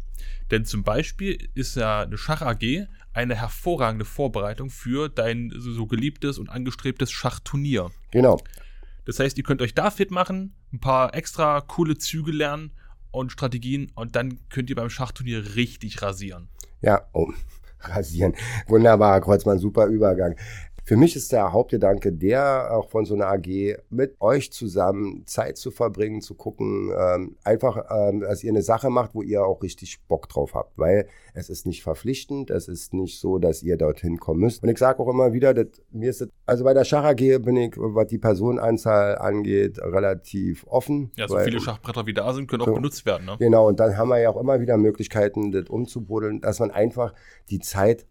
Denn 0.49 0.65
zum 0.65 0.83
Beispiel 0.83 1.49
ist 1.53 1.75
ja 1.75 2.01
eine 2.01 2.17
Schach 2.17 2.41
AG 2.41 2.87
eine 3.13 3.35
hervorragende 3.35 4.05
Vorbereitung 4.05 4.69
für 4.69 5.09
dein 5.09 5.51
so 5.55 5.85
geliebtes 5.85 6.37
und 6.37 6.49
angestrebtes 6.49 7.11
Schachturnier. 7.11 7.89
Genau. 8.11 8.39
Das 9.05 9.19
heißt, 9.19 9.37
ihr 9.37 9.43
könnt 9.43 9.61
euch 9.61 9.73
da 9.73 9.91
fit 9.91 10.11
machen, 10.11 10.55
ein 10.71 10.79
paar 10.79 11.13
extra 11.15 11.61
coole 11.61 11.97
Züge 11.97 12.31
lernen 12.31 12.71
und 13.11 13.31
Strategien 13.31 13.91
und 13.95 14.15
dann 14.15 14.39
könnt 14.49 14.69
ihr 14.69 14.75
beim 14.75 14.89
Schachturnier 14.89 15.55
richtig 15.55 16.01
rasieren. 16.01 16.49
Ja, 16.81 17.07
oh, 17.13 17.31
rasieren. 17.81 18.33
Wunderbar, 18.67 19.19
Kreuzmann, 19.21 19.59
super 19.59 19.87
Übergang. 19.87 20.35
Für 20.83 20.97
mich 20.97 21.15
ist 21.15 21.31
der 21.31 21.53
Hauptgedanke 21.53 22.11
der 22.11 22.71
auch 22.71 22.89
von 22.89 23.05
so 23.05 23.13
einer 23.13 23.27
AG 23.27 23.77
mit 23.89 24.19
euch 24.19 24.51
zusammen 24.51 25.23
Zeit 25.27 25.57
zu 25.57 25.69
verbringen, 25.69 26.21
zu 26.21 26.33
gucken, 26.33 26.91
ähm, 26.97 27.35
einfach, 27.43 27.85
ähm, 27.91 28.21
dass 28.21 28.43
ihr 28.43 28.51
eine 28.51 28.63
Sache 28.63 28.89
macht, 28.89 29.13
wo 29.13 29.21
ihr 29.21 29.45
auch 29.45 29.61
richtig 29.61 30.01
Bock 30.07 30.27
drauf 30.27 30.55
habt, 30.55 30.77
weil 30.77 31.07
es 31.33 31.49
ist 31.49 31.65
nicht 31.65 31.83
verpflichtend, 31.83 32.49
es 32.49 32.67
ist 32.67 32.93
nicht 32.93 33.19
so, 33.19 33.37
dass 33.37 33.61
ihr 33.61 33.77
dorthin 33.77 34.17
kommen 34.17 34.41
müsst. 34.41 34.63
Und 34.63 34.69
ich 34.69 34.77
sage 34.77 34.99
auch 34.99 35.07
immer 35.07 35.33
wieder, 35.33 35.53
dass 35.53 35.67
mir 35.91 36.09
ist 36.09 36.21
das, 36.21 36.29
also 36.45 36.63
bei 36.63 36.73
der 36.73 36.83
Schach 36.83 37.03
AG 37.03 37.39
bin 37.39 37.57
ich, 37.57 37.73
was 37.77 38.07
die 38.07 38.17
Personenanzahl 38.17 39.17
angeht, 39.17 39.79
relativ 39.79 40.65
offen. 40.67 41.11
Ja, 41.15 41.27
so 41.27 41.35
weil, 41.35 41.45
viele 41.45 41.59
Schachbretter 41.59 42.07
wie 42.07 42.13
da 42.13 42.33
sind, 42.33 42.47
können 42.47 42.63
auch 42.63 42.67
so, 42.67 42.73
benutzt 42.73 43.05
werden. 43.05 43.27
Ne? 43.27 43.35
Genau, 43.39 43.67
und 43.67 43.79
dann 43.79 43.97
haben 43.97 44.09
wir 44.09 44.19
ja 44.19 44.29
auch 44.29 44.39
immer 44.39 44.59
wieder 44.59 44.77
Möglichkeiten, 44.77 45.51
das 45.51 45.69
umzubuddeln, 45.69 46.41
dass 46.41 46.59
man 46.59 46.71
einfach 46.71 47.13
die 47.49 47.59
Zeit 47.59 48.07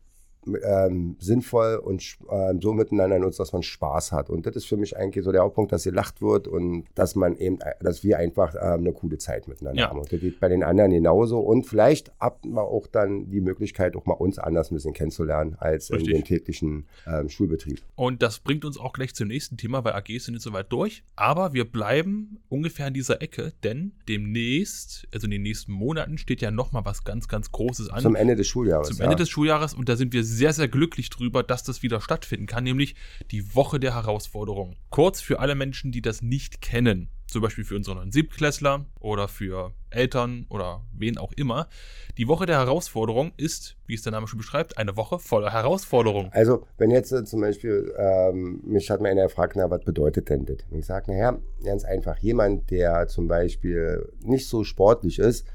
ähm, 0.63 1.17
sinnvoll 1.19 1.77
und 1.77 2.17
ähm, 2.31 2.61
so 2.61 2.73
miteinander 2.73 3.19
nutzt, 3.19 3.39
dass 3.39 3.53
man 3.53 3.63
Spaß 3.63 4.13
hat. 4.13 4.31
Und 4.31 4.47
das 4.47 4.57
ist 4.57 4.67
für 4.67 4.77
mich 4.77 4.97
eigentlich 4.97 5.25
so 5.25 5.33
der 5.33 5.43
Hauptpunkt, 5.43 5.73
dass 5.73 5.85
gelacht 5.91 6.23
wird 6.23 6.49
und 6.49 6.85
dass 6.95 7.15
man 7.15 7.37
eben, 7.37 7.59
dass 7.81 8.05
wir 8.05 8.19
einfach 8.19 8.55
ähm, 8.55 8.81
eine 8.81 8.93
coole 8.93 9.19
Zeit 9.19 9.49
miteinander 9.49 9.83
ja. 9.83 9.89
haben. 9.89 9.99
Und 9.99 10.13
das 10.13 10.21
geht 10.21 10.41
bei 10.41 10.49
den 10.49 10.63
anderen 10.63 10.93
genauso. 10.93 11.41
Und 11.41 11.65
vielleicht 11.65 12.13
habt 12.21 12.47
man 12.47 12.65
auch 12.65 12.87
dann 12.87 13.31
die 13.31 13.41
Möglichkeit, 13.41 13.97
auch 13.97 14.07
mal 14.07 14.15
uns 14.15 14.39
anders 14.39 14.71
ein 14.71 14.77
bisschen 14.77 14.93
kennenzulernen 14.93 15.57
als 15.59 15.91
Richtig. 15.91 16.09
in 16.09 16.15
dem 16.17 16.25
täglichen 16.25 16.87
ähm, 17.07 17.29
Schulbetrieb. 17.29 17.83
Und 17.97 18.23
das 18.23 18.39
bringt 18.39 18.65
uns 18.65 18.79
auch 18.79 18.93
gleich 18.93 19.15
zum 19.15 19.29
nächsten 19.29 19.57
Thema, 19.57 19.85
weil 19.85 19.93
AGs 19.93 20.25
sind 20.25 20.35
jetzt 20.35 20.45
soweit 20.45 20.71
durch. 20.73 21.03
Aber 21.17 21.53
wir 21.53 21.65
bleiben 21.65 22.39
ungefähr 22.49 22.87
in 22.87 22.95
dieser 22.95 23.21
Ecke, 23.21 23.53
denn 23.65 23.93
demnächst, 24.09 25.09
also 25.13 25.27
in 25.27 25.33
den 25.33 25.43
nächsten 25.43 25.73
Monaten, 25.73 26.19
steht 26.19 26.41
ja 26.41 26.51
nochmal 26.51 26.85
was 26.85 27.05
ganz, 27.05 27.29
ganz 27.29 27.51
Großes 27.51 27.91
an. 27.91 28.01
Zum 28.01 28.15
Ende 28.15 28.37
des 28.37 28.47
Schuljahres. 28.47 28.89
Zum 28.89 29.01
Ende 29.01 29.17
des 29.17 29.29
Schuljahres 29.29 29.75
und 29.75 29.89
da 29.89 29.97
sind 29.97 30.13
wir 30.13 30.25
sehr, 30.31 30.53
sehr 30.53 30.69
glücklich 30.69 31.11
drüber, 31.11 31.43
dass 31.43 31.63
das 31.63 31.83
wieder 31.83 32.01
stattfinden 32.01 32.47
kann, 32.47 32.65
nämlich 32.65 32.95
die 33.31 33.55
Woche 33.55 33.81
der 33.81 33.95
Herausforderung. 33.95 34.77
Kurz 34.91 35.21
für 35.21 35.41
alle 35.41 35.55
Menschen, 35.55 35.93
die 35.93 36.03
das 36.03 36.23
nicht 36.23 36.61
kennen 36.61 37.11
zum 37.31 37.43
Beispiel 37.43 37.65
für 37.65 37.77
unsere 37.77 37.97
neuen 37.97 38.11
Siebtklässler 38.11 38.87
oder 38.99 39.29
für 39.29 39.73
Eltern 39.91 40.47
oder 40.51 40.83
wen 40.93 41.17
auch 41.17 41.33
immer. 41.33 41.69
Die 42.19 42.29
Woche 42.29 42.47
der 42.47 42.59
Herausforderung 42.59 43.33
ist, 43.37 43.77
wie 43.87 43.95
es 43.95 44.03
der 44.03 44.13
Name 44.13 44.27
schon 44.27 44.39
beschreibt, 44.39 44.79
eine 44.79 44.97
Woche 44.97 45.19
voller 45.19 45.53
Herausforderungen. 45.53 46.31
Also, 46.33 46.67
wenn 46.79 46.91
jetzt 46.91 47.13
äh, 47.13 47.25
zum 47.25 47.41
Beispiel, 47.41 47.95
ähm, 47.97 48.61
mich 48.65 48.91
hat 48.91 49.01
mir 49.01 49.09
einer 49.09 49.25
gefragt, 49.25 49.55
na, 49.57 49.71
was 49.71 49.85
bedeutet 49.85 50.29
denn 50.29 50.45
das? 50.45 50.59
Und 50.71 50.79
ich 50.79 50.87
sage, 50.87 51.13
naja, 51.13 51.39
ganz 51.65 51.85
einfach, 51.85 52.19
jemand, 52.19 52.71
der 52.71 53.09
zum 53.09 53.29
Beispiel 53.29 54.09
nicht 54.23 54.49
so 54.49 54.65
sportlich 54.65 55.19
ist, 55.19 55.47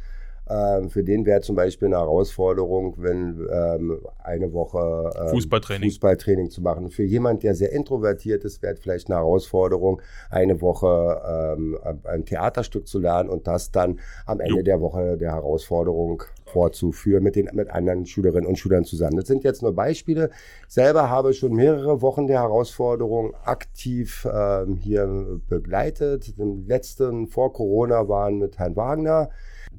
ähm, 0.49 0.89
für 0.89 1.03
den 1.03 1.25
wäre 1.25 1.41
zum 1.41 1.55
Beispiel 1.55 1.87
eine 1.87 1.97
Herausforderung, 1.97 2.95
wenn 2.97 3.47
ähm, 3.51 3.99
eine 4.23 4.53
Woche 4.53 5.11
ähm, 5.19 5.29
Fußballtraining. 5.29 5.89
Fußballtraining 5.89 6.49
zu 6.49 6.61
machen. 6.61 6.89
Für 6.89 7.03
jemand, 7.03 7.43
der 7.43 7.55
sehr 7.55 7.71
introvertiert 7.71 8.43
ist, 8.43 8.61
wäre 8.61 8.75
vielleicht 8.75 9.09
eine 9.09 9.17
Herausforderung, 9.17 10.01
eine 10.29 10.61
Woche 10.61 11.55
ähm, 11.57 11.77
ein 12.03 12.25
Theaterstück 12.25 12.87
zu 12.87 12.99
lernen 12.99 13.29
und 13.29 13.47
das 13.47 13.71
dann 13.71 13.99
am 14.25 14.39
Ende 14.39 14.57
jo. 14.57 14.63
der 14.63 14.81
Woche 14.81 15.17
der 15.17 15.31
Herausforderung 15.31 16.23
vorzuführen 16.55 17.21
mit 17.21 17.35
den 17.35 17.49
mit 17.51 17.69
anderen 17.69 18.05
Schülerinnen 18.05 18.47
und 18.47 18.57
Schülern 18.57 18.85
zusammen. 18.85 19.17
Das 19.17 19.27
sind 19.27 19.43
jetzt 19.43 19.61
nur 19.61 19.75
Beispiele. 19.75 20.29
Ich 20.69 20.73
selber 20.73 21.09
habe 21.09 21.33
schon 21.33 21.51
mehrere 21.51 22.01
Wochen 22.01 22.27
der 22.27 22.39
Herausforderung 22.39 23.33
aktiv 23.43 24.25
ähm, 24.31 24.77
hier 24.77 25.41
begleitet. 25.49 26.37
Die 26.37 26.63
letzten 26.65 27.27
vor 27.27 27.51
Corona 27.51 28.07
waren 28.07 28.37
mit 28.37 28.57
Herrn 28.57 28.77
Wagner 28.77 29.29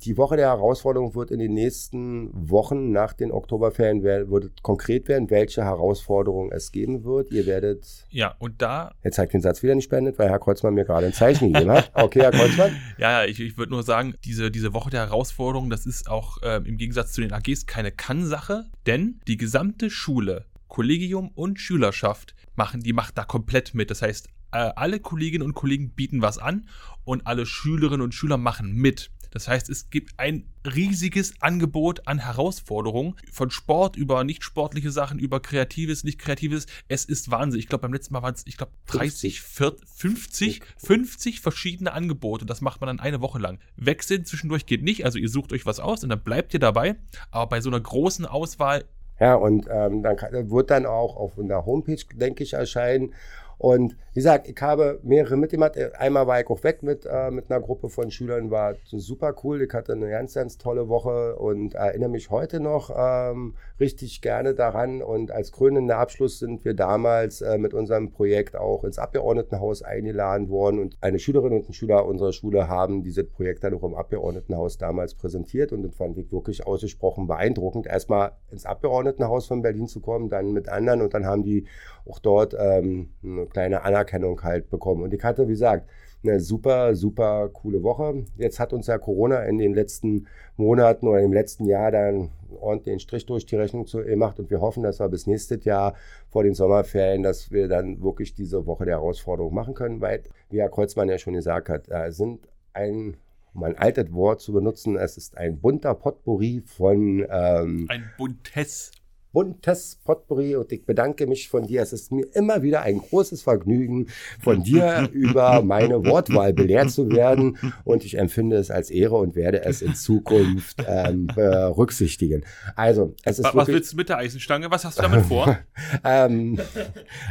die 0.05 0.17
Woche 0.17 0.37
der 0.37 0.49
Herausforderung 0.49 1.15
wird 1.15 1.31
in 1.31 1.39
den 1.39 1.55
nächsten 1.55 2.31
Wochen 2.33 2.91
nach 2.93 3.13
den 3.13 3.33
Oktoberferien 3.33 4.03
wird 4.03 4.63
konkret 4.63 5.09
werden, 5.09 5.31
welche 5.31 5.65
Herausforderungen 5.65 6.53
es 6.53 6.73
geben 6.73 7.05
wird. 7.05 7.31
Ihr 7.31 7.47
werdet. 7.47 8.07
Ja, 8.11 8.35
und 8.39 8.61
da. 8.61 8.93
Jetzt 9.03 9.17
zeigt 9.17 9.33
den 9.33 9.41
Satz 9.41 9.63
wieder 9.63 9.75
nicht 9.75 9.89
beendet, 9.89 10.19
weil 10.19 10.29
Herr 10.29 10.39
Kreuzmann 10.39 10.75
mir 10.75 10.85
gerade 10.85 11.07
ein 11.07 11.13
Zeichen 11.13 11.53
gegeben 11.53 11.71
hat. 11.71 11.91
Okay, 11.95 12.21
Herr 12.21 12.31
Kreuzmann. 12.31 12.77
ja, 12.99 13.25
ich, 13.25 13.41
ich 13.41 13.57
würde 13.57 13.73
nur 13.73 13.83
sagen, 13.83 14.15
diese, 14.25 14.51
diese 14.51 14.75
Woche 14.75 14.91
der 14.91 15.07
Herausforderung, 15.07 15.71
das 15.71 15.87
ist 15.87 16.11
auch 16.11 16.43
äh, 16.43 16.61
im 16.67 16.77
Gegensatz 16.77 17.13
zu 17.13 17.21
den 17.21 17.33
AGs 17.33 17.67
keine 17.67 17.93
Kann-Sache, 17.93 18.71
denn 18.87 19.21
die 19.27 19.37
gesamte 19.37 19.91
Schule, 19.91 20.47
Kollegium 20.69 21.29
und 21.29 21.61
Schülerschaft 21.61 22.35
machen, 22.55 22.83
die 22.83 22.93
macht 22.93 23.17
da 23.19 23.25
komplett 23.25 23.75
mit. 23.75 23.91
Das 23.91 24.03
heißt, 24.03 24.29
äh, 24.53 24.71
alle 24.77 25.01
Kolleginnen 25.01 25.45
und 25.45 25.55
Kollegen 25.55 25.91
bieten 25.91 26.23
was 26.23 26.39
an 26.39 26.69
und 27.05 27.27
alle 27.27 27.47
Schülerinnen 27.47 28.03
und 28.03 28.15
Schüler 28.15 28.37
machen 28.37 28.73
mit. 28.73 29.11
Das 29.31 29.49
heißt, 29.49 29.69
es 29.71 29.91
gibt 29.91 30.19
ein 30.19 30.47
riesiges 30.65 31.35
Angebot 31.41 32.07
an 32.07 32.19
Herausforderungen, 32.19 33.15
von 33.31 33.51
Sport 33.51 33.97
über 33.97 34.25
nicht 34.25 34.45
sportliche 34.45 34.91
Sachen, 34.91 35.19
über 35.19 35.41
kreatives, 35.41 36.05
nicht 36.05 36.19
kreatives. 36.19 36.67
Es 36.89 37.05
ist 37.05 37.31
Wahnsinn. 37.31 37.61
Ich 37.61 37.69
glaube, 37.69 37.83
beim 37.83 37.93
letzten 37.93 38.15
Mal 38.15 38.23
waren 38.23 38.35
es, 38.35 38.47
ich 38.47 38.57
glaube, 38.57 38.73
30, 38.87 39.41
40, 39.41 39.89
50, 39.89 40.63
50 40.79 41.41
verschiedene 41.41 41.93
Angebote. 41.93 42.47
Das 42.47 42.61
macht 42.61 42.81
man 42.81 42.89
dann 42.89 43.01
eine 43.01 43.21
Woche 43.21 43.39
lang. 43.39 43.59
Wechseln 43.77 44.25
zwischendurch 44.25 44.67
geht 44.67 44.83
nicht, 44.83 45.05
also 45.05 45.19
ihr 45.19 45.29
sucht 45.29 45.53
euch 45.53 45.67
was 45.67 45.81
aus 45.81 46.03
und 46.03 46.11
dann 46.11 46.23
bleibt 46.23 46.55
ihr 46.55 46.61
dabei. 46.61 46.97
Aber 47.31 47.49
bei 47.49 47.61
so 47.61 47.71
einer 47.71 47.81
großen 47.81 48.27
Auswahl 48.27 48.85
ja, 49.19 49.35
und 49.35 49.67
ähm, 49.71 50.03
dann 50.03 50.17
kann, 50.17 50.51
wird 50.51 50.71
dann 50.71 50.85
auch 50.85 51.17
auf 51.17 51.33
der 51.39 51.65
Homepage, 51.65 52.03
denke 52.15 52.43
ich, 52.43 52.53
erscheinen. 52.53 53.15
Und 53.59 53.97
wie 54.13 54.21
gesagt, 54.21 54.49
ich 54.49 54.61
habe 54.61 54.99
mehrere 55.03 55.37
mitgemacht. 55.37 55.79
Einmal 55.99 56.27
war 56.27 56.41
ich 56.41 56.47
auch 56.49 56.63
weg 56.65 56.83
mit, 56.83 57.07
äh, 57.07 57.31
mit 57.31 57.51
einer 57.51 57.61
Gruppe 57.61 57.89
von 57.89 58.11
Schülern, 58.11 58.51
war 58.51 58.75
super 58.85 59.35
cool. 59.45 59.63
Ich 59.63 59.73
hatte 59.73 59.93
eine 59.93 60.09
ganz, 60.11 60.35
ganz 60.35 60.59
tolle 60.59 60.89
Woche 60.89 61.37
und 61.37 61.75
erinnere 61.75 62.11
mich 62.11 62.31
heute 62.31 62.61
noch 62.61 62.91
ähm, 62.97 63.55
richtig 63.81 64.21
gerne 64.21 64.55
daran. 64.55 65.03
Und 65.03 65.31
als 65.31 65.53
krönender 65.53 65.99
Abschluss 65.99 66.39
sind 66.39 66.65
wir 66.65 66.75
damals 66.75 67.41
äh, 67.41 67.59
mit 67.59 67.75
unserem 67.75 68.11
Projekt 68.11 68.57
auch 68.57 68.85
ins 68.85 68.99
Abgeordnetenhaus 68.99 69.83
eingeladen 69.83 70.49
worden. 70.49 70.79
Und 70.79 70.97
eine 71.01 71.19
Schülerin 71.19 71.53
und 71.53 71.69
ein 71.69 71.73
Schüler 71.73 72.07
unserer 72.07 72.33
Schule 72.33 72.69
haben 72.69 73.03
dieses 73.03 73.29
Projekt 73.29 73.65
dann 73.65 73.75
auch 73.75 73.85
im 73.85 73.95
Abgeordnetenhaus 73.95 74.79
damals 74.79 75.15
präsentiert. 75.15 75.73
Und 75.73 75.83
das 75.83 75.95
fand 75.95 76.17
ich 76.19 76.31
wirklich 76.31 76.67
ausgesprochen 76.67 77.27
beeindruckend. 77.27 77.87
Erstmal 77.87 78.33
ins 78.51 78.67
Abgeordnetenhaus 78.67 79.47
von 79.47 79.63
Berlin 79.63 79.89
zu 79.89 80.01
kommen, 80.01 80.29
dann 80.29 80.53
mit 80.53 80.69
anderen 80.69 81.03
und 81.03 81.15
dann 81.15 81.27
haben 81.27 81.43
die 81.43 81.67
auch 82.07 82.19
dort 82.19 82.57
ähm, 82.59 83.11
eine 83.23 83.46
kleine 83.51 83.83
Anerkennung 83.83 84.43
halt 84.43 84.71
bekommen. 84.71 85.03
Und 85.03 85.15
ich 85.15 85.23
hatte, 85.23 85.47
wie 85.49 85.53
gesagt, 85.53 85.89
eine 86.23 86.41
super, 86.41 86.95
super 86.95 87.49
coole 87.53 87.83
Woche. 87.83 88.25
Jetzt 88.37 88.59
hat 88.59 88.73
uns 88.73 88.87
ja 88.87 88.99
Corona 88.99 89.43
in 89.45 89.59
den 89.59 89.75
letzten 89.75 90.27
Monaten 90.57 91.07
oder 91.07 91.21
im 91.21 91.33
letzten 91.33 91.67
Jahr 91.67 91.91
dann 91.91 92.31
ordentlich 92.61 92.95
den 92.95 93.01
Strich 93.01 93.27
durch 93.27 93.47
die 93.47 93.57
Rechnung 93.57 93.85
gemacht 93.85 94.39
und 94.39 94.51
wir 94.51 94.61
hoffen, 94.61 94.83
dass 94.83 95.01
wir 95.01 95.09
bis 95.09 95.27
nächstes 95.27 95.65
Jahr 95.65 95.95
vor 96.29 96.43
den 96.43 96.55
Sommerferien, 96.55 97.23
dass 97.23 97.51
wir 97.51 97.69
dann 97.69 98.03
wirklich 98.03 98.35
diese 98.35 98.67
Woche 98.67 98.85
der 98.85 98.97
Herausforderung 98.97 99.55
machen 99.55 99.75
können, 99.75 100.01
weil, 100.01 100.23
wie 100.51 100.61
Herr 100.61 100.69
Kreuzmann 100.69 101.09
ja 101.09 101.19
schon 101.19 101.35
gesagt 101.35 101.69
hat, 101.69 101.89
äh, 101.91 102.11
sind 102.11 102.49
ein 102.73 103.17
um 103.55 103.65
ein 103.65 103.79
altes 103.79 104.13
Wort 104.13 104.43
zu 104.43 104.53
benutzen, 104.53 104.99
es 104.99 105.17
ist 105.17 105.39
ein 105.39 105.59
bunter 105.59 105.95
Potpourri 105.95 106.63
von 106.67 107.27
ähm, 107.31 107.87
ein 107.89 108.11
buntes 108.19 108.93
buntes 109.37 110.01
Potpourri 110.03 110.57
und 110.57 110.73
ich 110.73 110.87
bedanke 110.87 111.27
mich 111.27 111.51
von 111.51 111.67
dir. 111.67 111.83
Es 111.83 111.93
ist 111.93 112.11
mir 112.11 112.25
immer 112.33 112.63
wieder 112.63 112.81
ein 112.81 113.01
großes 113.01 113.43
Vergnügen, 113.43 114.07
von 114.41 114.63
dir 114.63 115.11
über 115.13 115.61
meine 115.61 116.07
Wortwahl 116.07 116.55
belehrt 116.55 116.91
zu 116.91 117.11
werden 117.11 117.59
und 117.85 118.03
ich 118.07 118.17
empfinde 118.17 118.57
es 118.57 118.71
als 118.71 118.89
Ehre 118.89 119.17
und 119.17 119.37
werde 119.37 119.63
es 119.63 119.83
in 119.83 119.95
Zukunft 119.95 120.83
ähm, 120.89 121.27
berücksichtigen. 121.35 122.47
Also, 122.77 123.15
es 123.25 123.39
ist 123.39 123.45
Was 123.45 123.55
wirklich, 123.55 123.77
willst 123.77 123.93
du 123.93 123.99
mit 123.99 124.09
der 124.09 124.17
Eisenstange? 124.17 124.71
Was 124.71 124.87
hast 124.87 124.97
du 124.99 125.03
damit 125.03 125.27
vor? 125.27 125.59
ähm, 126.05 126.59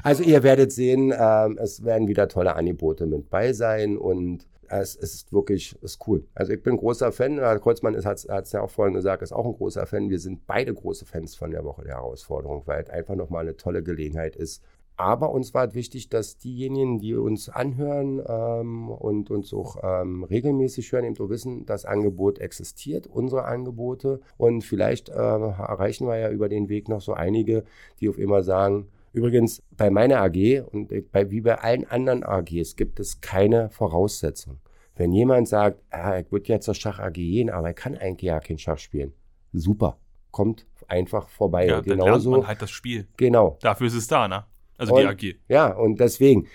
also, 0.04 0.22
ihr 0.22 0.44
werdet 0.44 0.72
sehen, 0.72 1.12
ähm, 1.20 1.58
es 1.60 1.84
werden 1.84 2.08
wieder 2.08 2.28
tolle 2.28 2.56
Angebote 2.56 3.08
mit 3.08 3.32
bei 3.32 3.52
sein 3.52 3.98
und 3.98 4.46
es, 4.70 4.96
es 4.96 5.14
ist 5.14 5.34
wirklich 5.34 5.76
ist 5.82 6.08
cool. 6.08 6.26
Also 6.34 6.54
ich 6.54 6.62
bin 6.62 6.78
großer 6.78 7.12
Fan. 7.12 7.38
Herr 7.40 7.60
Kreuzmann 7.60 7.96
hat 8.04 8.26
es 8.26 8.52
ja 8.52 8.62
auch 8.62 8.70
vorhin 8.70 8.94
gesagt, 8.94 9.22
ist 9.22 9.34
auch 9.34 9.46
ein 9.46 9.54
großer 9.54 9.86
Fan. 9.86 10.10
Wir 10.10 10.20
sind 10.20 10.46
beide 10.48 10.74
große 10.74 11.06
Fans 11.06 11.36
von 11.36 11.52
der 11.52 11.64
Woche 11.64 11.84
der 11.84 11.96
Herausforderung, 11.96 12.64
weil 12.66 12.84
es 12.84 12.90
einfach 12.90 13.16
nochmal 13.16 13.42
eine 13.42 13.58
tolle 13.58 13.84
Gelegenheit 13.84 14.36
ist. 14.36 14.62
Aber 14.98 15.32
uns 15.32 15.54
war 15.54 15.74
wichtig, 15.74 16.08
dass 16.10 16.38
diejenigen, 16.38 17.00
die 17.00 17.16
uns 17.16 17.50
anhören 17.50 18.22
ähm, 18.26 18.90
und 18.90 19.30
uns 19.30 19.54
auch 19.54 19.78
ähm, 19.84 20.24
regelmäßig 20.24 20.92
hören, 20.92 21.04
eben 21.04 21.16
so 21.16 21.30
wissen, 21.30 21.66
das 21.66 21.84
Angebot 21.84 22.40
existiert, 22.40 23.06
unsere 23.06 23.44
Angebote. 23.44 24.22
Und 24.38 24.64
vielleicht 24.64 25.10
äh, 25.10 25.14
erreichen 25.14 26.08
wir 26.08 26.18
ja 26.18 26.30
über 26.30 26.48
den 26.48 26.70
Weg 26.70 26.88
noch 26.88 27.02
so 27.02 27.14
einige, 27.14 27.66
die 28.00 28.08
auf 28.08 28.18
immer 28.18 28.42
sagen, 28.42 28.88
Übrigens, 29.16 29.64
bei 29.72 29.90
meiner 29.90 30.22
AG 30.22 30.64
und 30.72 30.92
bei, 31.14 31.32
wie 31.32 31.40
bei 31.40 31.58
allen 31.58 31.90
anderen 31.90 32.24
AGs 32.24 32.76
gibt 32.76 33.00
es 33.00 33.22
keine 33.22 33.70
Voraussetzung. 33.70 34.60
Wenn 34.98 35.14
jemand 35.14 35.48
sagt, 35.48 35.82
ah, 35.90 36.20
ich 36.20 36.30
würde 36.34 36.50
jetzt 36.50 36.66
zur 36.66 36.74
Schach 36.74 37.00
AG 37.00 37.14
gehen, 37.14 37.50
aber 37.50 37.70
ich 37.70 37.78
kann 37.78 37.98
eigentlich 37.98 38.28
ja 38.28 38.42
kein 38.42 38.58
Schach 38.58 38.78
spielen. 38.78 39.14
Super. 39.54 39.98
Kommt 40.32 40.66
einfach 40.90 41.30
vorbei. 41.30 41.68
Ja, 41.68 41.78
und 41.78 41.86
genauso, 41.86 42.06
dann 42.06 42.22
lernt 42.22 42.26
man 42.26 42.48
halt 42.48 42.62
das 42.62 42.72
Spiel. 42.72 43.08
Genau. 43.16 43.58
Dafür 43.62 43.88
ist 43.88 43.94
es 43.96 44.08
da, 44.08 44.28
ne? 44.28 44.44
Also 44.78 44.94
und, 44.94 45.02
die 45.02 45.32
AG. 45.32 45.36
Ja, 45.48 45.68
und 45.68 45.98
deswegen, 45.98 46.48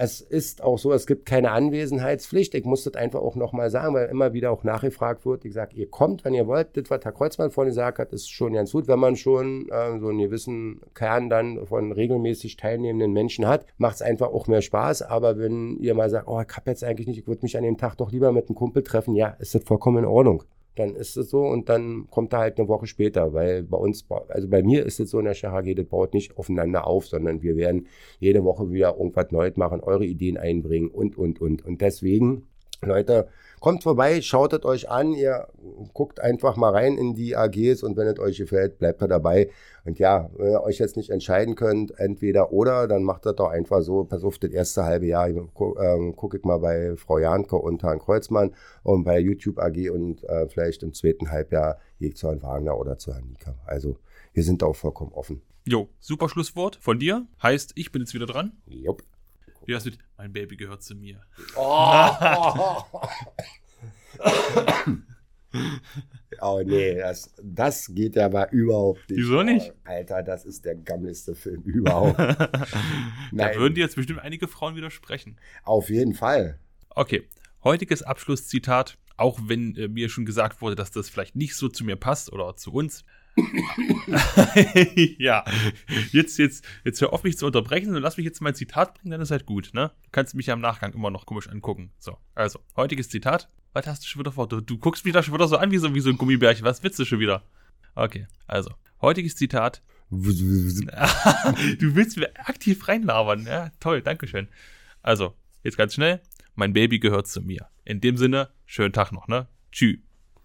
es 0.00 0.20
ist 0.20 0.62
auch 0.62 0.78
so, 0.78 0.92
es 0.92 1.06
gibt 1.08 1.26
keine 1.26 1.50
Anwesenheitspflicht. 1.50 2.54
Ich 2.54 2.64
muss 2.64 2.84
das 2.84 2.94
einfach 2.94 3.20
auch 3.20 3.34
nochmal 3.34 3.68
sagen, 3.68 3.94
weil 3.94 4.06
immer 4.08 4.32
wieder 4.32 4.52
auch 4.52 4.62
nachgefragt 4.62 5.26
wird. 5.26 5.44
Ich 5.44 5.54
sage, 5.54 5.74
ihr 5.74 5.90
kommt, 5.90 6.24
wenn 6.24 6.34
ihr 6.34 6.46
wollt. 6.46 6.76
Das, 6.76 6.88
was 6.88 7.04
Herr 7.04 7.12
Kreuzmann 7.12 7.50
vorhin 7.50 7.70
gesagt 7.70 7.98
hat, 7.98 8.12
ist 8.12 8.30
schon 8.30 8.52
ganz 8.52 8.70
gut. 8.70 8.86
Wenn 8.86 9.00
man 9.00 9.16
schon 9.16 9.68
äh, 9.68 9.98
so 9.98 10.08
einen 10.08 10.20
gewissen 10.20 10.80
Kern 10.94 11.28
dann 11.28 11.66
von 11.66 11.90
regelmäßig 11.90 12.56
teilnehmenden 12.56 13.12
Menschen 13.12 13.46
hat, 13.48 13.66
macht 13.76 13.96
es 13.96 14.02
einfach 14.02 14.28
auch 14.28 14.46
mehr 14.46 14.62
Spaß. 14.62 15.02
Aber 15.02 15.36
wenn 15.36 15.78
ihr 15.78 15.94
mal 15.94 16.08
sagt, 16.10 16.28
oh, 16.28 16.40
ich 16.40 16.56
habe 16.56 16.70
jetzt 16.70 16.84
eigentlich 16.84 17.08
nicht, 17.08 17.18
ich 17.18 17.26
würde 17.26 17.42
mich 17.42 17.56
an 17.56 17.64
dem 17.64 17.76
Tag 17.76 17.96
doch 17.96 18.12
lieber 18.12 18.30
mit 18.30 18.48
einem 18.48 18.54
Kumpel 18.54 18.84
treffen, 18.84 19.16
ja, 19.16 19.30
ist 19.40 19.56
das 19.56 19.64
vollkommen 19.64 19.98
in 19.98 20.04
Ordnung 20.04 20.44
dann 20.78 20.94
ist 20.94 21.16
es 21.16 21.30
so 21.30 21.42
und 21.42 21.68
dann 21.68 22.08
kommt 22.10 22.32
er 22.32 22.40
halt 22.40 22.58
eine 22.58 22.68
Woche 22.68 22.86
später, 22.86 23.32
weil 23.32 23.62
bei 23.62 23.76
uns, 23.76 24.06
also 24.28 24.48
bei 24.48 24.62
mir 24.62 24.84
ist 24.86 25.00
es 25.00 25.10
so 25.10 25.18
in 25.18 25.24
der 25.24 25.34
Schachage, 25.34 25.74
das 25.74 25.86
baut 25.86 26.14
nicht 26.14 26.36
aufeinander 26.36 26.86
auf, 26.86 27.06
sondern 27.06 27.42
wir 27.42 27.56
werden 27.56 27.86
jede 28.20 28.44
Woche 28.44 28.70
wieder 28.70 28.96
irgendwas 28.96 29.30
Neues 29.30 29.56
machen, 29.56 29.80
eure 29.80 30.04
Ideen 30.04 30.36
einbringen 30.36 30.88
und, 30.88 31.16
und, 31.18 31.40
und. 31.40 31.64
Und 31.64 31.80
deswegen, 31.80 32.46
Leute, 32.82 33.28
Kommt 33.60 33.82
vorbei, 33.82 34.20
schaut 34.22 34.52
es 34.52 34.64
euch 34.64 34.90
an, 34.90 35.12
ihr 35.12 35.48
guckt 35.92 36.20
einfach 36.20 36.56
mal 36.56 36.70
rein 36.70 36.96
in 36.96 37.14
die 37.14 37.36
AGs 37.36 37.82
und 37.82 37.96
wenn 37.96 38.06
es 38.06 38.18
euch 38.18 38.38
gefällt, 38.38 38.78
bleibt 38.78 39.02
ihr 39.02 39.08
dabei. 39.08 39.50
Und 39.84 39.98
ja, 39.98 40.30
wenn 40.36 40.52
ihr 40.52 40.62
euch 40.62 40.78
jetzt 40.78 40.96
nicht 40.96 41.10
entscheiden 41.10 41.54
könnt, 41.54 41.98
entweder 41.98 42.52
oder, 42.52 42.86
dann 42.86 43.02
macht 43.02 43.26
das 43.26 43.36
doch 43.36 43.48
einfach 43.48 43.82
so, 43.82 44.04
pass 44.04 44.24
auf, 44.24 44.38
das 44.38 44.50
erste 44.50 44.84
halbe 44.84 45.06
Jahr 45.06 45.30
gucke 45.32 45.82
ähm, 45.82 46.14
guck 46.16 46.34
ich 46.34 46.44
mal 46.44 46.58
bei 46.58 46.94
Frau 46.96 47.18
Janke 47.18 47.56
und 47.56 47.82
Herrn 47.82 47.98
Kreuzmann 47.98 48.54
und 48.82 49.04
bei 49.04 49.18
YouTube 49.18 49.58
AG 49.58 49.90
und 49.90 50.24
äh, 50.24 50.48
vielleicht 50.48 50.82
im 50.82 50.92
zweiten 50.92 51.30
Halbjahr 51.30 51.78
gehe 51.98 52.08
ich 52.08 52.16
zu 52.16 52.28
Herrn 52.28 52.42
Wagner 52.42 52.78
oder 52.78 52.98
zu 52.98 53.12
Herrn 53.12 53.28
Nika. 53.28 53.54
Also 53.66 53.96
wir 54.32 54.42
sind 54.42 54.62
auch 54.62 54.76
vollkommen 54.76 55.12
offen. 55.12 55.42
Jo, 55.64 55.88
super 56.00 56.28
Schlusswort 56.28 56.78
von 56.80 56.98
dir. 56.98 57.26
Heißt, 57.42 57.72
ich 57.74 57.92
bin 57.92 58.02
jetzt 58.02 58.14
wieder 58.14 58.26
dran. 58.26 58.52
Jupp. 58.66 59.02
Wie 59.68 59.74
hast 59.74 59.84
du, 59.84 59.90
mein 60.16 60.32
Baby 60.32 60.56
gehört 60.56 60.82
zu 60.82 60.94
mir. 60.94 61.20
Oh. 61.54 62.08
Oh 66.40 66.62
nee, 66.64 66.94
das, 66.94 67.34
das 67.42 67.92
geht 67.94 68.16
ja 68.16 68.30
mal 68.30 68.48
überhaupt 68.50 69.10
nicht. 69.10 69.18
Wieso 69.18 69.42
nicht? 69.42 69.72
Oh, 69.72 69.90
Alter, 69.90 70.22
das 70.22 70.46
ist 70.46 70.64
der 70.64 70.74
gammeligste 70.74 71.34
Film 71.34 71.62
überhaupt. 71.62 72.18
da 73.32 73.54
würden 73.56 73.74
dir 73.74 73.80
jetzt 73.80 73.96
bestimmt 73.96 74.20
einige 74.20 74.48
Frauen 74.48 74.74
widersprechen. 74.74 75.36
Auf 75.64 75.90
jeden 75.90 76.14
Fall. 76.14 76.58
Okay, 76.90 77.28
heutiges 77.62 78.02
Abschlusszitat, 78.02 78.96
auch 79.16 79.38
wenn 79.42 79.76
äh, 79.76 79.88
mir 79.88 80.08
schon 80.08 80.24
gesagt 80.24 80.62
wurde, 80.62 80.76
dass 80.76 80.92
das 80.92 81.10
vielleicht 81.10 81.36
nicht 81.36 81.56
so 81.56 81.68
zu 81.68 81.84
mir 81.84 81.96
passt 81.96 82.32
oder 82.32 82.56
zu 82.56 82.72
uns. 82.72 83.04
ja, 85.18 85.44
jetzt, 86.12 86.38
jetzt, 86.38 86.64
jetzt 86.84 87.00
hör 87.00 87.12
auf 87.12 87.22
mich 87.22 87.38
zu 87.38 87.46
unterbrechen 87.46 87.94
und 87.94 88.02
lass 88.02 88.16
mich 88.16 88.24
jetzt 88.24 88.40
mein 88.40 88.54
Zitat 88.54 88.94
bringen, 88.94 89.10
dann 89.12 89.20
ist 89.20 89.30
halt 89.30 89.46
gut, 89.46 89.70
ne? 89.72 89.92
Du 90.04 90.08
kannst 90.12 90.34
mich 90.34 90.46
ja 90.46 90.54
im 90.54 90.60
Nachgang 90.60 90.92
immer 90.92 91.10
noch 91.10 91.26
komisch 91.26 91.48
angucken. 91.48 91.92
So, 91.98 92.16
also, 92.34 92.60
heutiges 92.76 93.08
Zitat. 93.08 93.48
Was 93.72 93.86
hast 93.86 94.02
du 94.02 94.08
schon 94.08 94.20
wieder 94.20 94.32
vor? 94.32 94.48
Du, 94.48 94.60
du 94.60 94.78
guckst 94.78 95.04
mich 95.04 95.14
da 95.14 95.22
schon 95.22 95.34
wieder 95.34 95.48
so 95.48 95.56
an 95.56 95.70
wie 95.70 95.78
so, 95.78 95.94
wie 95.94 96.00
so 96.00 96.10
ein 96.10 96.18
Gummibärchen. 96.18 96.64
Was 96.64 96.82
willst 96.82 96.98
du 96.98 97.04
schon 97.04 97.20
wieder? 97.20 97.44
Okay, 97.94 98.26
also, 98.46 98.70
heutiges 99.00 99.36
Zitat. 99.36 99.82
du 100.10 101.94
willst 101.94 102.16
mir 102.16 102.30
aktiv 102.48 102.88
reinlabern. 102.88 103.44
Ja, 103.46 103.70
toll, 103.78 104.00
dankeschön. 104.00 104.48
Also, 105.02 105.34
jetzt 105.62 105.76
ganz 105.76 105.94
schnell. 105.94 106.20
Mein 106.54 106.72
Baby 106.72 106.98
gehört 106.98 107.28
zu 107.28 107.42
mir. 107.42 107.68
In 107.84 108.00
dem 108.00 108.16
Sinne, 108.16 108.48
schönen 108.66 108.92
Tag 108.92 109.12
noch, 109.12 109.28
ne? 109.28 109.48
Tschüss. 109.70 110.07